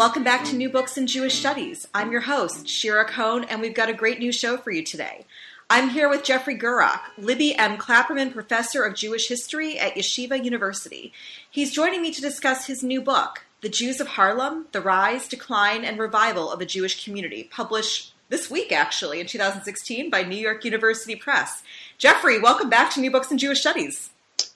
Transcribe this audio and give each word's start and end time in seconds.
Welcome 0.00 0.24
back 0.24 0.46
to 0.46 0.56
New 0.56 0.70
Books 0.70 0.96
in 0.96 1.06
Jewish 1.06 1.38
Studies. 1.38 1.86
I'm 1.92 2.10
your 2.10 2.22
host, 2.22 2.66
Shira 2.66 3.04
Kohn, 3.04 3.44
and 3.44 3.60
we've 3.60 3.74
got 3.74 3.90
a 3.90 3.92
great 3.92 4.18
new 4.18 4.32
show 4.32 4.56
for 4.56 4.70
you 4.70 4.82
today. 4.82 5.26
I'm 5.68 5.90
here 5.90 6.08
with 6.08 6.24
Jeffrey 6.24 6.56
Gurock, 6.56 7.00
Libby 7.18 7.54
M. 7.54 7.76
Klapperman 7.76 8.32
Professor 8.32 8.82
of 8.82 8.94
Jewish 8.94 9.28
History 9.28 9.78
at 9.78 9.96
Yeshiva 9.96 10.42
University. 10.42 11.12
He's 11.50 11.74
joining 11.74 12.00
me 12.00 12.12
to 12.12 12.22
discuss 12.22 12.66
his 12.66 12.82
new 12.82 13.02
book, 13.02 13.44
The 13.60 13.68
Jews 13.68 14.00
of 14.00 14.08
Harlem 14.08 14.68
The 14.72 14.80
Rise, 14.80 15.28
Decline, 15.28 15.84
and 15.84 15.98
Revival 15.98 16.50
of 16.50 16.62
a 16.62 16.66
Jewish 16.66 17.04
Community, 17.04 17.50
published 17.52 18.14
this 18.30 18.50
week, 18.50 18.72
actually, 18.72 19.20
in 19.20 19.26
2016 19.26 20.08
by 20.08 20.22
New 20.22 20.34
York 20.34 20.64
University 20.64 21.14
Press. 21.14 21.62
Jeffrey, 21.98 22.40
welcome 22.40 22.70
back 22.70 22.90
to 22.94 23.00
New 23.02 23.10
Books 23.10 23.30
in 23.30 23.36
Jewish 23.36 23.60
Studies. 23.60 24.08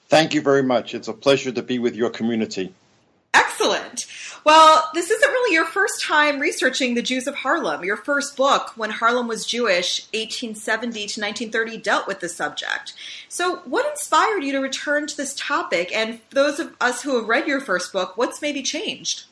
Thank 0.08 0.32
you 0.32 0.40
very 0.40 0.62
much. 0.62 0.94
It's 0.94 1.08
a 1.08 1.12
pleasure 1.12 1.52
to 1.52 1.62
be 1.62 1.78
with 1.78 1.96
your 1.96 2.08
community. 2.08 2.72
Excellent. 3.34 4.06
Well, 4.44 4.90
this 4.92 5.10
isn't 5.10 5.30
really 5.30 5.54
your 5.54 5.64
first 5.64 6.02
time 6.02 6.38
researching 6.38 6.94
the 6.94 7.02
Jews 7.02 7.26
of 7.26 7.34
Harlem. 7.34 7.82
Your 7.82 7.96
first 7.96 8.36
book, 8.36 8.76
When 8.76 8.90
Harlem 8.90 9.26
Was 9.26 9.46
Jewish, 9.46 10.06
1870 10.12 10.92
to 10.92 11.20
1930, 11.20 11.78
dealt 11.78 12.06
with 12.06 12.20
the 12.20 12.28
subject. 12.28 12.92
So, 13.28 13.56
what 13.64 13.90
inspired 13.90 14.44
you 14.44 14.52
to 14.52 14.60
return 14.60 15.06
to 15.06 15.16
this 15.16 15.34
topic? 15.34 15.94
And 15.94 16.20
those 16.30 16.60
of 16.60 16.76
us 16.80 17.02
who 17.02 17.16
have 17.16 17.26
read 17.26 17.46
your 17.48 17.60
first 17.60 17.92
book, 17.92 18.16
what's 18.16 18.42
maybe 18.42 18.62
changed? 18.62 19.24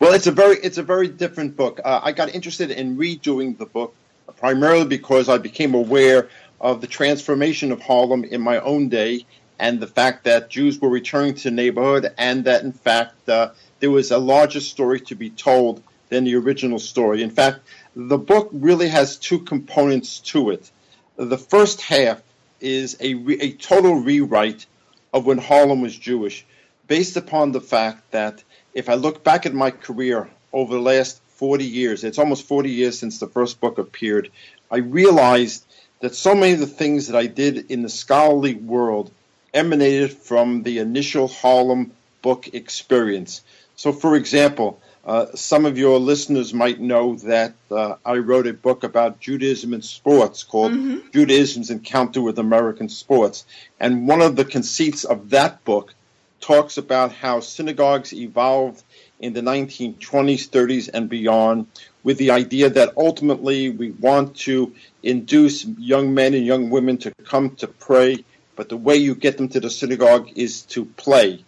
Well, 0.00 0.12
it's 0.12 0.26
a 0.26 0.32
very 0.32 0.56
it's 0.56 0.78
a 0.78 0.82
very 0.82 1.08
different 1.08 1.56
book. 1.56 1.80
Uh, 1.84 2.00
I 2.02 2.12
got 2.12 2.34
interested 2.34 2.72
in 2.72 2.96
redoing 2.96 3.56
the 3.56 3.66
book 3.66 3.94
primarily 4.36 4.86
because 4.86 5.28
I 5.28 5.38
became 5.38 5.74
aware 5.74 6.28
of 6.60 6.80
the 6.80 6.86
transformation 6.86 7.72
of 7.72 7.80
Harlem 7.80 8.24
in 8.24 8.40
my 8.40 8.58
own 8.60 8.88
day 8.88 9.24
and 9.60 9.78
the 9.78 9.86
fact 9.86 10.24
that 10.24 10.48
Jews 10.48 10.80
were 10.80 10.88
returning 10.88 11.34
to 11.34 11.42
the 11.44 11.50
neighborhood, 11.50 12.12
and 12.16 12.44
that 12.46 12.62
in 12.62 12.72
fact 12.72 13.28
uh, 13.28 13.50
there 13.78 13.90
was 13.90 14.10
a 14.10 14.18
larger 14.18 14.58
story 14.58 15.00
to 15.00 15.14
be 15.14 15.28
told 15.28 15.82
than 16.08 16.24
the 16.24 16.34
original 16.36 16.78
story. 16.78 17.22
In 17.22 17.30
fact, 17.30 17.60
the 17.94 18.18
book 18.18 18.48
really 18.52 18.88
has 18.88 19.16
two 19.16 19.38
components 19.38 20.20
to 20.20 20.50
it. 20.50 20.70
The 21.16 21.36
first 21.36 21.82
half 21.82 22.22
is 22.60 22.96
a, 23.00 23.14
re- 23.14 23.38
a 23.40 23.52
total 23.52 23.96
rewrite 23.96 24.64
of 25.12 25.26
when 25.26 25.38
Harlem 25.38 25.82
was 25.82 25.96
Jewish, 25.96 26.46
based 26.86 27.18
upon 27.18 27.52
the 27.52 27.60
fact 27.60 28.10
that 28.12 28.42
if 28.72 28.88
I 28.88 28.94
look 28.94 29.22
back 29.22 29.44
at 29.44 29.52
my 29.52 29.70
career 29.70 30.30
over 30.54 30.74
the 30.74 30.80
last 30.80 31.20
40 31.36 31.66
years, 31.66 32.02
it's 32.02 32.18
almost 32.18 32.48
40 32.48 32.70
years 32.70 32.98
since 32.98 33.18
the 33.18 33.28
first 33.28 33.60
book 33.60 33.76
appeared, 33.76 34.30
I 34.70 34.78
realized 34.78 35.66
that 36.00 36.14
so 36.14 36.34
many 36.34 36.54
of 36.54 36.60
the 36.60 36.66
things 36.66 37.08
that 37.08 37.16
I 37.16 37.26
did 37.26 37.70
in 37.70 37.82
the 37.82 37.88
scholarly 37.90 38.54
world 38.54 39.10
emanated 39.52 40.12
from 40.12 40.62
the 40.62 40.78
initial 40.78 41.28
Harlem 41.28 41.92
book 42.22 42.48
experience. 42.54 43.42
So, 43.76 43.92
for 43.92 44.14
example, 44.14 44.80
uh, 45.04 45.26
some 45.34 45.64
of 45.64 45.78
your 45.78 45.98
listeners 45.98 46.52
might 46.52 46.80
know 46.80 47.16
that 47.16 47.54
uh, 47.70 47.96
I 48.04 48.16
wrote 48.16 48.46
a 48.46 48.52
book 48.52 48.84
about 48.84 49.20
Judaism 49.20 49.72
and 49.72 49.84
sports 49.84 50.42
called 50.42 50.72
mm-hmm. 50.72 51.10
Judaism's 51.12 51.70
Encounter 51.70 52.20
with 52.20 52.38
American 52.38 52.88
Sports. 52.88 53.46
And 53.78 54.06
one 54.06 54.20
of 54.20 54.36
the 54.36 54.44
conceits 54.44 55.04
of 55.04 55.30
that 55.30 55.64
book 55.64 55.94
talks 56.40 56.76
about 56.76 57.12
how 57.12 57.40
synagogues 57.40 58.12
evolved 58.12 58.82
in 59.18 59.32
the 59.32 59.40
1920s, 59.40 60.48
30s, 60.48 60.90
and 60.92 61.08
beyond 61.08 61.66
with 62.02 62.18
the 62.18 62.30
idea 62.30 62.70
that 62.70 62.94
ultimately 62.96 63.70
we 63.70 63.90
want 63.92 64.36
to 64.36 64.74
induce 65.02 65.64
young 65.64 66.14
men 66.14 66.34
and 66.34 66.46
young 66.46 66.70
women 66.70 66.96
to 66.98 67.12
come 67.24 67.50
to 67.56 67.66
pray 67.66 68.24
but 68.60 68.68
the 68.68 68.76
way 68.76 68.96
you 68.96 69.14
get 69.14 69.38
them 69.38 69.48
to 69.48 69.58
the 69.58 69.70
synagogue 69.70 70.28
is 70.36 70.60
to 70.60 70.84
play. 70.84 71.42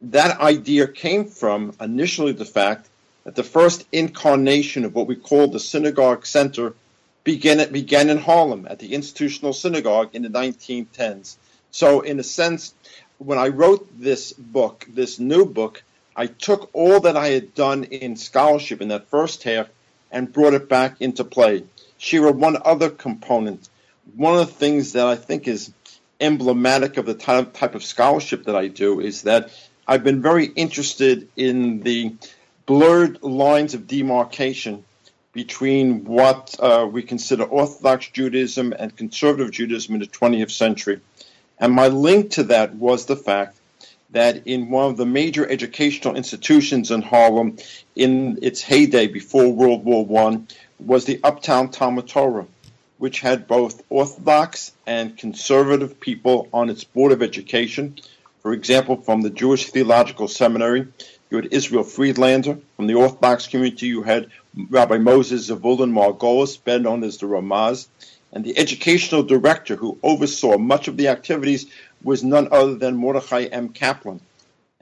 That 0.00 0.40
idea 0.40 0.88
came 0.88 1.26
from 1.26 1.74
initially 1.78 2.32
the 2.32 2.46
fact 2.46 2.88
that 3.24 3.34
the 3.34 3.44
first 3.44 3.86
incarnation 3.92 4.86
of 4.86 4.94
what 4.94 5.06
we 5.06 5.16
call 5.16 5.48
the 5.48 5.60
synagogue 5.60 6.24
center 6.24 6.72
began, 7.24 7.70
began 7.70 8.08
in 8.08 8.16
Harlem 8.16 8.66
at 8.70 8.78
the 8.78 8.94
institutional 8.94 9.52
synagogue 9.52 10.14
in 10.14 10.22
the 10.22 10.30
1910s. 10.30 11.36
So, 11.72 12.00
in 12.00 12.18
a 12.18 12.22
sense, 12.22 12.72
when 13.18 13.36
I 13.36 13.48
wrote 13.48 13.86
this 14.00 14.32
book, 14.32 14.86
this 14.88 15.18
new 15.18 15.44
book, 15.44 15.82
I 16.16 16.24
took 16.26 16.70
all 16.72 17.00
that 17.00 17.18
I 17.18 17.28
had 17.28 17.54
done 17.54 17.84
in 17.84 18.16
scholarship 18.16 18.80
in 18.80 18.88
that 18.88 19.10
first 19.10 19.42
half 19.42 19.68
and 20.10 20.32
brought 20.32 20.54
it 20.54 20.70
back 20.70 21.02
into 21.02 21.22
play. 21.22 21.64
Shira, 21.98 22.32
one 22.32 22.56
other 22.64 22.88
component, 22.88 23.68
one 24.16 24.38
of 24.38 24.46
the 24.46 24.54
things 24.54 24.94
that 24.94 25.06
I 25.06 25.16
think 25.16 25.46
is 25.46 25.70
emblematic 26.20 26.96
of 26.96 27.06
the 27.06 27.14
type 27.14 27.74
of 27.74 27.82
scholarship 27.82 28.44
that 28.44 28.56
I 28.56 28.68
do 28.68 29.00
is 29.00 29.22
that 29.22 29.50
I've 29.86 30.04
been 30.04 30.22
very 30.22 30.46
interested 30.46 31.28
in 31.36 31.80
the 31.80 32.14
blurred 32.66 33.22
lines 33.22 33.74
of 33.74 33.86
demarcation 33.86 34.84
between 35.32 36.04
what 36.04 36.54
uh, 36.58 36.88
we 36.90 37.02
consider 37.02 37.44
Orthodox 37.44 38.08
Judaism 38.08 38.72
and 38.72 38.96
conservative 38.96 39.52
Judaism 39.52 39.94
in 39.94 40.00
the 40.00 40.06
20th 40.06 40.50
century. 40.50 41.00
And 41.58 41.72
my 41.72 41.88
link 41.88 42.32
to 42.32 42.44
that 42.44 42.74
was 42.74 43.06
the 43.06 43.16
fact 43.16 43.56
that 44.10 44.46
in 44.46 44.70
one 44.70 44.90
of 44.90 44.96
the 44.96 45.06
major 45.06 45.48
educational 45.48 46.16
institutions 46.16 46.90
in 46.90 47.02
Harlem 47.02 47.58
in 47.94 48.38
its 48.42 48.60
heyday 48.60 49.06
before 49.06 49.52
World 49.52 49.84
War 49.84 50.30
I 50.32 50.40
was 50.78 51.04
the 51.04 51.20
Uptown 51.22 51.70
Talmud 51.70 52.08
Torah 52.08 52.46
which 53.00 53.20
had 53.20 53.48
both 53.48 53.82
Orthodox 53.88 54.72
and 54.86 55.16
conservative 55.16 55.98
people 55.98 56.50
on 56.52 56.68
its 56.68 56.84
Board 56.84 57.12
of 57.12 57.22
Education. 57.22 57.96
For 58.42 58.52
example, 58.52 58.98
from 58.98 59.22
the 59.22 59.30
Jewish 59.30 59.70
Theological 59.70 60.28
Seminary, 60.28 60.86
you 61.30 61.36
had 61.38 61.48
Israel 61.50 61.82
Friedlander. 61.82 62.58
From 62.76 62.86
the 62.86 62.94
Orthodox 62.94 63.46
community, 63.46 63.86
you 63.86 64.02
had 64.02 64.26
Rabbi 64.68 64.98
Moses 64.98 65.48
Zavulun 65.48 65.92
Margolis, 65.92 66.62
better 66.62 66.82
known 66.82 67.02
as 67.02 67.16
the 67.16 67.26
Ramaz. 67.26 67.88
And 68.34 68.44
the 68.44 68.58
educational 68.58 69.22
director 69.22 69.76
who 69.76 69.98
oversaw 70.02 70.58
much 70.58 70.86
of 70.86 70.98
the 70.98 71.08
activities 71.08 71.72
was 72.04 72.22
none 72.22 72.48
other 72.52 72.74
than 72.74 72.96
Mordechai 72.96 73.44
M. 73.44 73.70
Kaplan. 73.70 74.20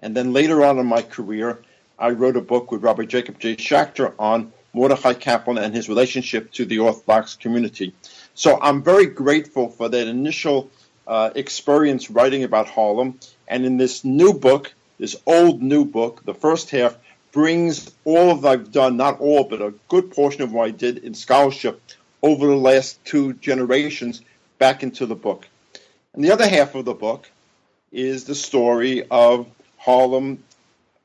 And 0.00 0.16
then 0.16 0.32
later 0.32 0.64
on 0.64 0.80
in 0.80 0.86
my 0.86 1.02
career, 1.02 1.60
I 1.96 2.10
wrote 2.10 2.36
a 2.36 2.40
book 2.40 2.72
with 2.72 2.82
Rabbi 2.82 3.04
Jacob 3.04 3.38
J. 3.38 3.54
Schachter 3.54 4.12
on 4.18 4.52
Mordechai 4.72 5.14
Kaplan 5.14 5.58
and 5.58 5.74
his 5.74 5.88
relationship 5.88 6.52
to 6.52 6.64
the 6.64 6.78
Orthodox 6.78 7.36
community. 7.36 7.94
So 8.34 8.58
I'm 8.60 8.82
very 8.82 9.06
grateful 9.06 9.68
for 9.68 9.88
that 9.88 10.06
initial 10.06 10.70
uh, 11.06 11.30
experience 11.34 12.10
writing 12.10 12.44
about 12.44 12.68
Harlem. 12.68 13.18
And 13.48 13.64
in 13.64 13.78
this 13.78 14.04
new 14.04 14.32
book, 14.34 14.74
this 14.98 15.16
old 15.26 15.62
new 15.62 15.84
book, 15.84 16.24
the 16.24 16.34
first 16.34 16.70
half 16.70 16.96
brings 17.32 17.90
all 18.04 18.30
of 18.30 18.44
I've 18.44 18.70
done, 18.72 18.96
not 18.96 19.20
all, 19.20 19.44
but 19.44 19.62
a 19.62 19.74
good 19.88 20.10
portion 20.10 20.42
of 20.42 20.52
what 20.52 20.66
I 20.66 20.70
did 20.70 20.98
in 20.98 21.14
scholarship 21.14 21.80
over 22.22 22.46
the 22.46 22.56
last 22.56 23.02
two 23.04 23.34
generations 23.34 24.22
back 24.58 24.82
into 24.82 25.06
the 25.06 25.14
book. 25.14 25.46
And 26.14 26.24
the 26.24 26.32
other 26.32 26.48
half 26.48 26.74
of 26.74 26.84
the 26.84 26.94
book 26.94 27.30
is 27.92 28.24
the 28.24 28.34
story 28.34 29.06
of 29.10 29.46
Harlem 29.78 30.42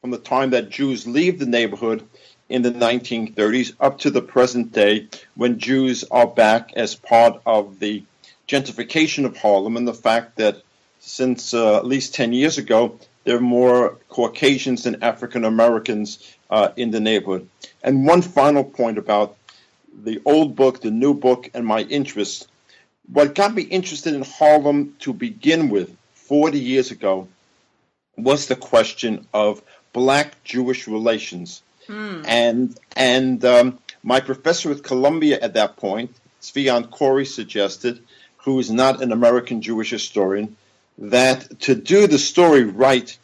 from 0.02 0.12
the 0.12 0.18
time 0.18 0.50
that 0.50 0.70
Jews 0.70 1.08
leave 1.08 1.40
the 1.40 1.46
neighborhood 1.46 2.06
in 2.50 2.62
the 2.62 2.72
1930s 2.72 3.74
up 3.80 4.00
to 4.00 4.12
the 4.12 4.22
present 4.22 4.72
day 4.72 5.08
when 5.36 5.60
Jews 5.60 6.04
are 6.12 6.28
back 6.28 6.74
as 6.76 6.96
part 6.96 7.42
of 7.46 7.80
the 7.80 8.04
gentrification 8.48 9.26
of 9.26 9.38
Harlem 9.38 9.78
and 9.78 9.88
the 9.88 9.94
fact 9.94 10.38
that 10.38 10.62
since 11.00 11.54
uh, 11.54 11.78
at 11.78 11.86
least 11.86 12.16
10 12.16 12.34
years 12.34 12.58
ago, 12.58 13.00
there 13.24 13.38
are 13.38 13.42
more 13.42 13.98
Caucasians 14.10 14.84
than 14.84 15.04
African 15.04 15.46
Americans 15.46 16.36
uh, 16.50 16.70
in 16.76 16.92
the 16.92 17.00
neighborhood. 17.00 17.48
And 17.84 18.06
one 18.06 18.22
final 18.22 18.64
point 18.64 18.98
about 18.98 19.38
the 20.04 20.22
old 20.26 20.56
book, 20.56 20.82
the 20.82 20.92
new 20.92 21.14
book, 21.14 21.50
and 21.54 21.66
my 21.66 21.82
interests. 21.82 22.48
What 23.12 23.36
got 23.36 23.54
me 23.54 23.64
interested 23.64 24.14
in 24.14 24.24
Harlem 24.24 24.96
to 25.00 25.14
begin 25.14 25.70
with 25.70 25.96
40 26.14 26.60
years 26.60 26.92
ago 26.92 27.28
was 28.18 28.48
the 28.48 28.56
question 28.56 29.28
of 29.34 29.62
black 29.92 30.44
Jewish 30.44 30.88
relations. 30.88 31.62
Hmm. 31.88 32.22
And 32.26 32.80
and 32.96 33.44
um, 33.46 33.80
my 34.04 34.20
professor 34.20 34.72
at 34.72 34.84
Columbia 34.84 35.40
at 35.42 35.54
that 35.56 35.78
point, 35.78 36.12
Tzvi 36.42 36.90
Corey, 36.92 37.26
suggested, 37.26 38.04
who 38.38 38.60
is 38.60 38.70
not 38.70 39.02
an 39.02 39.12
American 39.12 39.62
Jewish 39.62 39.90
historian, 39.90 40.56
that 40.98 41.60
to 41.62 41.76
do 41.76 42.08
the 42.08 42.20
story 42.20 42.64
right, 42.64 43.18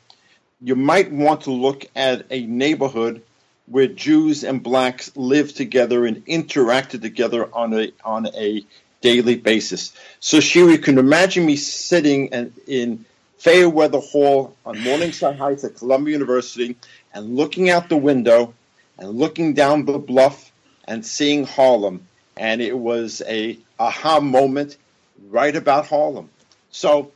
you 0.62 0.76
might 0.76 1.12
want 1.12 1.42
to 1.42 1.52
look 1.52 1.86
at 1.96 2.26
a 2.30 2.46
neighborhood 2.46 3.22
where 3.66 3.88
Jews 3.88 4.44
and 4.44 4.64
blacks 4.64 5.16
lived 5.16 5.56
together 5.56 6.06
and 6.06 6.26
interacted 6.26 7.02
together 7.02 7.50
on 7.54 7.74
a 7.74 7.92
on 8.04 8.28
a 8.28 8.66
daily 9.02 9.36
basis. 9.36 9.94
So, 10.20 10.40
Shira, 10.40 10.72
you 10.72 10.80
can 10.80 10.98
imagine 10.98 11.46
me 11.46 11.56
sitting 11.56 12.28
in 12.68 13.06
Fayerweather 13.40 14.04
Hall 14.04 14.56
on 14.66 14.82
Morningside 14.82 15.38
Heights 15.38 15.64
at 15.64 15.76
Columbia 15.76 16.14
University 16.14 16.76
and 17.14 17.36
looking 17.36 17.70
out 17.70 17.90
the 17.90 17.98
window 17.98 18.54
and 18.98 19.18
looking 19.18 19.54
down 19.54 19.86
the 19.86 19.98
bluff 19.98 20.52
and 20.86 21.06
seeing 21.06 21.46
Harlem. 21.46 22.08
And 22.38 22.62
it 22.62 22.78
was 22.78 23.22
a 23.28 23.58
aha 23.80 24.20
moment 24.20 24.78
right 25.30 25.56
about 25.56 25.88
Harlem. 25.88 26.30
So, 26.72 27.12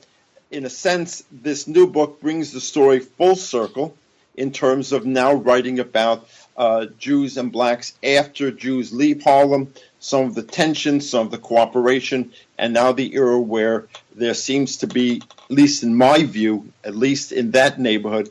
in 0.52 0.66
a 0.66 0.70
sense, 0.70 1.24
this 1.32 1.68
new 1.68 1.88
book 1.88 2.22
brings 2.22 2.52
the 2.52 2.62
story 2.62 3.00
full 3.00 3.36
circle 3.36 3.96
in 4.36 4.52
terms 4.52 4.92
of 4.92 5.06
now 5.06 5.34
writing 5.34 5.80
about 5.80 6.28
uh, 6.58 6.86
Jews 7.00 7.38
and 7.38 7.52
blacks 7.52 7.94
after 8.04 8.52
Jews 8.52 8.94
leave 8.94 9.24
Harlem, 9.24 9.74
some 10.00 10.26
of 10.26 10.36
the 10.36 10.44
tension, 10.44 11.02
some 11.02 11.28
of 11.28 11.32
the 11.32 11.38
cooperation, 11.38 12.32
and 12.58 12.74
now 12.74 12.92
the 12.92 13.14
era 13.14 13.40
where 13.40 13.88
there 14.16 14.34
seems 14.34 14.78
to 14.78 14.88
be, 14.88 15.22
at 15.22 15.52
least 15.52 15.84
in 15.84 15.96
my 15.96 16.24
view, 16.24 16.72
at 16.84 16.96
least 16.96 17.32
in 17.32 17.52
that 17.52 17.80
neighborhood, 17.80 18.30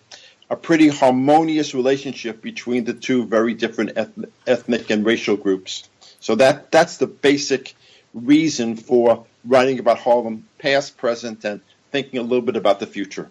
a 0.52 0.56
pretty 0.56 0.88
harmonious 0.88 1.74
relationship 1.74 2.42
between 2.42 2.84
the 2.84 2.92
two 2.92 3.24
very 3.24 3.54
different 3.54 3.96
ethnic 4.46 4.90
and 4.90 5.06
racial 5.06 5.34
groups. 5.34 5.88
So 6.20 6.34
that 6.34 6.70
that's 6.70 6.98
the 6.98 7.06
basic 7.06 7.74
reason 8.12 8.76
for 8.76 9.24
writing 9.46 9.78
about 9.78 9.98
Harlem, 9.98 10.46
past, 10.58 10.98
present, 10.98 11.46
and 11.46 11.62
thinking 11.90 12.20
a 12.20 12.22
little 12.22 12.42
bit 12.42 12.56
about 12.56 12.80
the 12.80 12.86
future. 12.86 13.30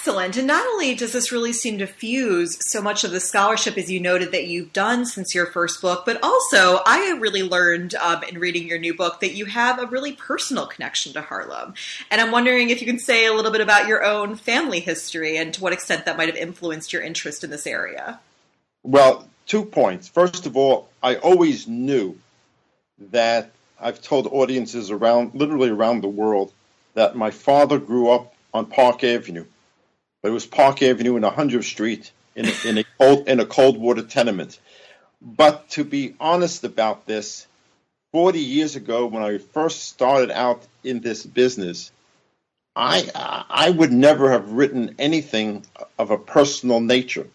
Excellent. 0.00 0.38
And 0.38 0.46
not 0.46 0.66
only 0.66 0.94
does 0.94 1.12
this 1.12 1.30
really 1.30 1.52
seem 1.52 1.76
to 1.76 1.86
fuse 1.86 2.56
so 2.66 2.80
much 2.80 3.04
of 3.04 3.10
the 3.10 3.20
scholarship, 3.20 3.76
as 3.76 3.90
you 3.90 4.00
noted, 4.00 4.32
that 4.32 4.46
you've 4.46 4.72
done 4.72 5.04
since 5.04 5.34
your 5.34 5.44
first 5.44 5.82
book, 5.82 6.06
but 6.06 6.18
also 6.22 6.80
I 6.86 7.18
really 7.20 7.42
learned 7.42 7.94
um, 7.96 8.22
in 8.22 8.38
reading 8.38 8.66
your 8.66 8.78
new 8.78 8.94
book 8.94 9.20
that 9.20 9.34
you 9.34 9.44
have 9.44 9.78
a 9.78 9.86
really 9.86 10.12
personal 10.12 10.66
connection 10.66 11.12
to 11.12 11.20
Harlem. 11.20 11.74
And 12.10 12.18
I'm 12.18 12.30
wondering 12.30 12.70
if 12.70 12.80
you 12.80 12.86
can 12.86 12.98
say 12.98 13.26
a 13.26 13.34
little 13.34 13.50
bit 13.50 13.60
about 13.60 13.88
your 13.88 14.02
own 14.02 14.36
family 14.36 14.80
history 14.80 15.36
and 15.36 15.52
to 15.52 15.60
what 15.60 15.74
extent 15.74 16.06
that 16.06 16.16
might 16.16 16.28
have 16.28 16.36
influenced 16.36 16.94
your 16.94 17.02
interest 17.02 17.44
in 17.44 17.50
this 17.50 17.66
area. 17.66 18.20
Well, 18.82 19.28
two 19.44 19.66
points. 19.66 20.08
First 20.08 20.46
of 20.46 20.56
all, 20.56 20.88
I 21.02 21.16
always 21.16 21.68
knew 21.68 22.18
that 23.10 23.50
I've 23.78 24.00
told 24.00 24.28
audiences 24.28 24.90
around, 24.90 25.34
literally 25.34 25.68
around 25.68 26.00
the 26.00 26.08
world, 26.08 26.54
that 26.94 27.16
my 27.16 27.30
father 27.30 27.78
grew 27.78 28.08
up 28.08 28.32
on 28.54 28.64
Park 28.64 29.04
Avenue 29.04 29.44
but 30.22 30.28
it 30.28 30.32
was 30.32 30.46
Park 30.46 30.82
Avenue 30.82 31.16
and 31.16 31.24
100th 31.24 31.64
Street 31.64 32.12
in 32.34 32.46
a, 32.46 32.68
in 32.68 32.78
a 32.78 32.84
cold 32.98 33.28
in 33.28 33.40
a 33.40 33.46
Coldwater 33.46 34.02
tenement. 34.02 34.58
But 35.22 35.68
to 35.70 35.84
be 35.84 36.14
honest 36.18 36.64
about 36.64 37.06
this, 37.06 37.46
40 38.12 38.40
years 38.40 38.76
ago 38.76 39.06
when 39.06 39.22
I 39.22 39.38
first 39.38 39.88
started 39.88 40.30
out 40.30 40.66
in 40.82 41.00
this 41.00 41.24
business, 41.24 41.92
I 42.76 43.10
I 43.48 43.70
would 43.70 43.92
never 43.92 44.30
have 44.30 44.52
written 44.52 44.94
anything 44.98 45.64
of 45.98 46.10
a 46.10 46.18
personal 46.18 46.80
nature. 46.80 47.26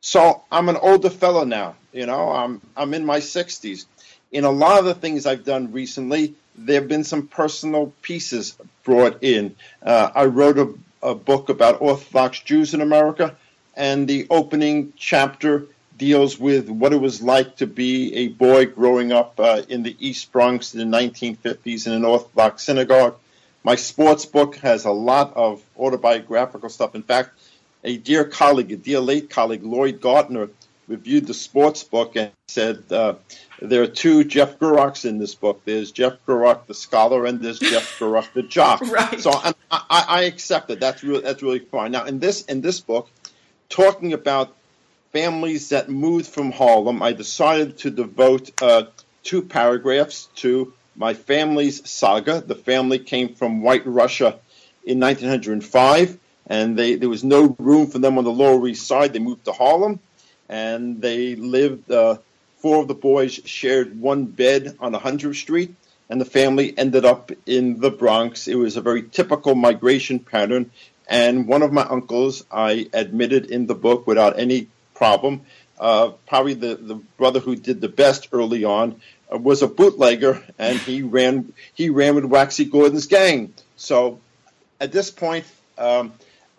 So 0.00 0.42
I'm 0.50 0.68
an 0.68 0.76
older 0.76 1.10
fellow 1.10 1.44
now, 1.44 1.76
you 1.92 2.06
know, 2.06 2.30
I'm 2.30 2.60
I'm 2.76 2.94
in 2.94 3.04
my 3.04 3.20
60s. 3.20 3.86
In 4.32 4.44
a 4.44 4.50
lot 4.50 4.78
of 4.78 4.84
the 4.84 4.94
things 4.94 5.26
I've 5.26 5.44
done 5.44 5.72
recently, 5.72 6.34
there 6.54 6.80
have 6.80 6.88
been 6.88 7.04
some 7.04 7.26
personal 7.26 7.92
pieces 8.00 8.56
brought 8.84 9.22
in. 9.22 9.56
Uh, 9.82 10.10
I 10.14 10.26
wrote 10.26 10.58
a 10.58 10.72
a 11.02 11.14
book 11.14 11.48
about 11.48 11.80
Orthodox 11.80 12.40
Jews 12.40 12.74
in 12.74 12.80
America, 12.80 13.36
and 13.76 14.06
the 14.06 14.26
opening 14.30 14.92
chapter 14.96 15.66
deals 15.96 16.38
with 16.38 16.68
what 16.70 16.92
it 16.92 17.00
was 17.00 17.20
like 17.20 17.56
to 17.56 17.66
be 17.66 18.14
a 18.14 18.28
boy 18.28 18.66
growing 18.66 19.12
up 19.12 19.38
uh, 19.38 19.62
in 19.68 19.82
the 19.82 19.96
East 20.00 20.32
Bronx 20.32 20.74
in 20.74 20.90
the 20.90 20.96
1950s 20.96 21.86
in 21.86 21.92
an 21.92 22.04
Orthodox 22.04 22.62
synagogue. 22.62 23.16
My 23.64 23.74
sports 23.74 24.24
book 24.24 24.56
has 24.56 24.86
a 24.86 24.90
lot 24.90 25.36
of 25.36 25.62
autobiographical 25.78 26.70
stuff. 26.70 26.94
In 26.94 27.02
fact, 27.02 27.38
a 27.84 27.98
dear 27.98 28.24
colleague, 28.24 28.72
a 28.72 28.76
dear 28.76 29.00
late 29.00 29.28
colleague, 29.28 29.62
Lloyd 29.62 30.00
Gardner, 30.00 30.48
reviewed 30.90 31.26
the 31.26 31.34
sports 31.34 31.84
book 31.84 32.16
and 32.16 32.32
said 32.48 32.82
uh, 32.90 33.14
there 33.62 33.82
are 33.82 33.86
two 33.86 34.24
Jeff 34.24 34.58
Gurocks 34.58 35.04
in 35.04 35.18
this 35.18 35.36
book. 35.36 35.62
There's 35.64 35.92
Jeff 35.92 36.14
Gurock, 36.26 36.66
the 36.66 36.74
scholar, 36.74 37.26
and 37.26 37.40
there's 37.40 37.60
Jeff 37.60 37.84
Gurock, 37.98 38.32
the 38.34 38.42
jock. 38.42 38.80
right. 38.82 39.20
So 39.20 39.30
I, 39.30 39.54
I, 39.70 40.04
I 40.08 40.22
accept 40.22 40.68
it. 40.70 40.80
That's 40.80 41.04
really 41.04 41.22
that's 41.22 41.42
really 41.42 41.60
fine. 41.60 41.92
Now 41.92 42.04
in 42.04 42.18
this 42.18 42.44
in 42.46 42.60
this 42.60 42.80
book, 42.80 43.08
talking 43.68 44.12
about 44.12 44.56
families 45.12 45.68
that 45.68 45.88
moved 45.88 46.26
from 46.26 46.50
Harlem, 46.50 47.02
I 47.02 47.12
decided 47.12 47.78
to 47.78 47.90
devote 47.90 48.50
uh, 48.60 48.84
two 49.22 49.42
paragraphs 49.42 50.28
to 50.36 50.72
my 50.96 51.14
family's 51.14 51.88
saga. 51.88 52.40
The 52.40 52.56
family 52.56 52.98
came 52.98 53.34
from 53.34 53.62
White 53.62 53.86
Russia 53.86 54.38
in 54.84 54.98
1905, 54.98 56.18
and 56.46 56.76
they, 56.76 56.96
there 56.96 57.08
was 57.08 57.22
no 57.22 57.54
room 57.58 57.86
for 57.86 57.98
them 57.98 58.18
on 58.18 58.24
the 58.24 58.32
Lower 58.32 58.66
East 58.66 58.86
Side. 58.86 59.12
They 59.12 59.18
moved 59.18 59.44
to 59.44 59.52
Harlem 59.52 60.00
and 60.50 61.00
they 61.00 61.36
lived. 61.36 61.90
Uh, 61.90 62.18
four 62.58 62.82
of 62.82 62.88
the 62.88 62.94
boys 62.94 63.40
shared 63.46 63.98
one 63.98 64.26
bed 64.26 64.76
on 64.80 64.92
100th 64.92 65.36
Street, 65.36 65.74
and 66.10 66.20
the 66.20 66.26
family 66.26 66.76
ended 66.76 67.06
up 67.06 67.32
in 67.46 67.80
the 67.80 67.90
Bronx. 67.90 68.48
It 68.48 68.56
was 68.56 68.76
a 68.76 68.82
very 68.82 69.02
typical 69.02 69.54
migration 69.54 70.18
pattern. 70.18 70.70
And 71.08 71.48
one 71.48 71.62
of 71.62 71.72
my 71.72 71.82
uncles, 71.82 72.44
I 72.52 72.88
admitted 72.92 73.46
in 73.46 73.66
the 73.66 73.74
book 73.74 74.06
without 74.06 74.38
any 74.38 74.68
problem, 74.94 75.42
uh, 75.78 76.10
probably 76.28 76.54
the, 76.54 76.74
the 76.76 76.96
brother 77.16 77.40
who 77.40 77.56
did 77.56 77.80
the 77.80 77.88
best 77.88 78.28
early 78.32 78.64
on, 78.64 79.00
uh, 79.32 79.38
was 79.38 79.62
a 79.62 79.66
bootlegger, 79.66 80.44
and 80.58 80.78
he 80.78 81.02
ran 81.02 81.52
he 81.72 81.88
ran 81.88 82.14
with 82.14 82.26
Waxy 82.26 82.66
Gordon's 82.66 83.06
gang. 83.06 83.54
So 83.76 84.20
at 84.78 84.92
this 84.92 85.10
point, 85.10 85.46
um, 85.78 86.12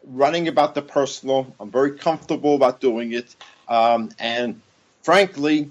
running 0.08 0.48
about 0.48 0.74
the 0.74 0.82
personal, 0.82 1.54
I'm 1.60 1.70
very 1.70 1.98
comfortable 1.98 2.56
about 2.56 2.82
doing 2.82 3.14
it. 3.14 3.36
Um, 3.68 4.10
and 4.20 4.62
frankly, 5.04 5.70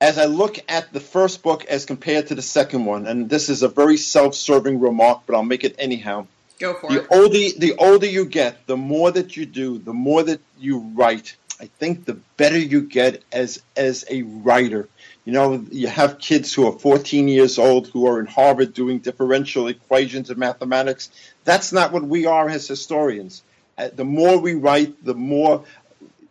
as 0.00 0.18
I 0.18 0.26
look 0.26 0.58
at 0.68 0.92
the 0.92 1.00
first 1.00 1.42
book 1.42 1.64
as 1.64 1.84
compared 1.84 2.28
to 2.28 2.34
the 2.34 2.42
second 2.42 2.84
one, 2.84 3.06
and 3.06 3.28
this 3.28 3.48
is 3.48 3.62
a 3.62 3.68
very 3.68 3.96
self-serving 3.96 4.80
remark, 4.80 5.22
but 5.26 5.34
I'll 5.34 5.42
make 5.42 5.64
it 5.64 5.74
anyhow. 5.78 6.26
Go 6.58 6.74
for 6.74 6.90
the 6.90 7.02
it. 7.02 7.06
Older, 7.10 7.58
the 7.58 7.74
older 7.78 8.06
you 8.06 8.24
get, 8.24 8.66
the 8.66 8.76
more 8.76 9.10
that 9.10 9.36
you 9.36 9.46
do, 9.46 9.78
the 9.78 9.92
more 9.92 10.22
that 10.22 10.40
you 10.58 10.78
write. 10.94 11.36
I 11.60 11.66
think 11.66 12.04
the 12.04 12.14
better 12.36 12.58
you 12.58 12.82
get 12.82 13.24
as 13.32 13.62
as 13.76 14.04
a 14.08 14.22
writer. 14.22 14.88
You 15.24 15.32
know, 15.32 15.64
you 15.70 15.88
have 15.88 16.18
kids 16.18 16.54
who 16.54 16.66
are 16.66 16.72
14 16.72 17.28
years 17.28 17.58
old 17.58 17.88
who 17.88 18.06
are 18.06 18.20
in 18.20 18.26
Harvard 18.26 18.72
doing 18.72 19.00
differential 19.00 19.68
equations 19.68 20.30
in 20.30 20.38
mathematics. 20.38 21.10
That's 21.44 21.72
not 21.72 21.92
what 21.92 22.04
we 22.04 22.26
are 22.26 22.48
as 22.48 22.66
historians. 22.66 23.42
Uh, 23.76 23.88
the 23.94 24.04
more 24.04 24.38
we 24.38 24.54
write, 24.54 25.04
the 25.04 25.14
more 25.14 25.64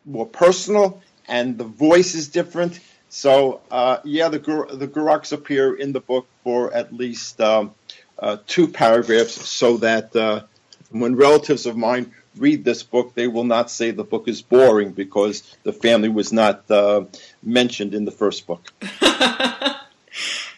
more 0.07 0.25
personal, 0.25 1.01
and 1.27 1.57
the 1.57 1.65
voice 1.65 2.15
is 2.15 2.29
different. 2.29 2.79
So 3.09 3.61
uh, 3.69 3.97
yeah, 4.03 4.29
the 4.29 4.39
the 4.39 4.87
Gurocks 4.87 5.31
appear 5.31 5.75
in 5.75 5.91
the 5.91 5.99
book 5.99 6.27
for 6.43 6.73
at 6.73 6.93
least 6.93 7.39
um, 7.41 7.73
uh, 8.17 8.37
two 8.47 8.67
paragraphs, 8.67 9.47
so 9.47 9.77
that 9.77 10.15
uh, 10.15 10.43
when 10.89 11.15
relatives 11.15 11.65
of 11.65 11.77
mine 11.77 12.13
read 12.35 12.63
this 12.63 12.83
book, 12.83 13.13
they 13.15 13.27
will 13.27 13.43
not 13.43 13.69
say 13.71 13.91
the 13.91 14.03
book 14.03 14.27
is 14.27 14.41
boring 14.41 14.91
because 14.91 15.55
the 15.63 15.73
family 15.73 16.09
was 16.09 16.31
not 16.31 16.69
uh, 16.69 17.05
mentioned 17.43 17.93
in 17.93 18.05
the 18.05 18.11
first 18.11 18.47
book. 18.47 18.71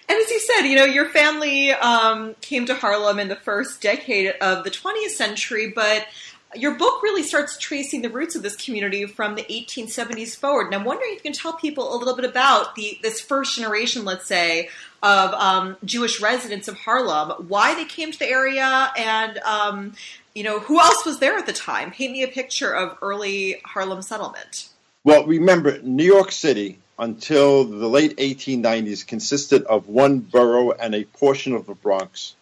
And 0.10 0.18
as 0.18 0.32
you 0.32 0.39
said, 0.39 0.62
you 0.63 0.75
know, 0.75 0.86
your 0.86 1.06
family 1.06 1.72
um, 1.72 2.34
came 2.41 2.65
to 2.65 2.74
Harlem 2.74 3.20
in 3.20 3.27
the 3.27 3.36
first 3.36 3.79
decade 3.79 4.34
of 4.41 4.63
the 4.63 4.72
20th 4.72 5.12
century, 5.12 5.72
but 5.75 6.08
your 6.56 6.75
book 6.75 7.03
really 7.03 7.24
starts 7.24 7.58
tracing 7.58 8.01
the 8.01 8.10
roots 8.10 8.36
of 8.36 8.41
this 8.41 8.56
community 8.56 9.06
from 9.06 9.36
the 9.36 9.44
1870s 9.44 10.36
forward. 10.36 10.68
And 10.68 10.75
I'm 10.75 10.84
wondering 10.84 11.12
if 11.12 11.18
you 11.18 11.32
can 11.32 11.34
tell 11.34 11.53
people 11.53 11.94
a 11.94 11.98
little 11.98 12.15
bit 12.15 12.25
about 12.25 12.75
the 12.75 12.98
this 13.03 13.22
first 13.22 13.56
generation, 13.56 14.03
let's 14.03 14.25
say, 14.25 14.70
of 15.03 15.34
um, 15.34 15.77
Jewish 15.86 16.22
residents 16.22 16.68
of 16.68 16.75
Harlem, 16.75 17.48
why 17.48 17.75
they 17.75 17.86
came 17.86 18.12
to 18.12 18.20
the 18.20 18.27
area, 18.27 18.91
and 18.98 19.38
um, 19.39 19.94
you 20.34 20.44
know 20.44 20.60
who 20.60 20.79
else 20.79 21.06
was 21.06 21.20
there 21.20 21.38
at 21.38 21.46
the 21.46 21.53
time. 21.53 21.91
Paint 21.91 22.13
me 22.13 22.24
a 22.24 22.27
picture 22.27 22.72
of 22.72 22.98
early 23.01 23.62
Harlem 23.63 24.01
settlement. 24.01 24.70
Well, 25.03 25.25
remember, 25.25 25.79
New 25.82 26.03
York 26.03 26.32
City 26.32 26.79
until 27.00 27.63
the 27.63 27.88
late 27.88 28.18
1890s 28.18 29.08
consisted 29.08 29.63
of 29.63 29.88
one 29.88 30.20
borough 30.20 30.72
and 30.72 30.94
a 30.94 31.06
portion 31.06 31.53
of 31.53 31.65
the 31.65 31.74
Bronx. 31.74 32.36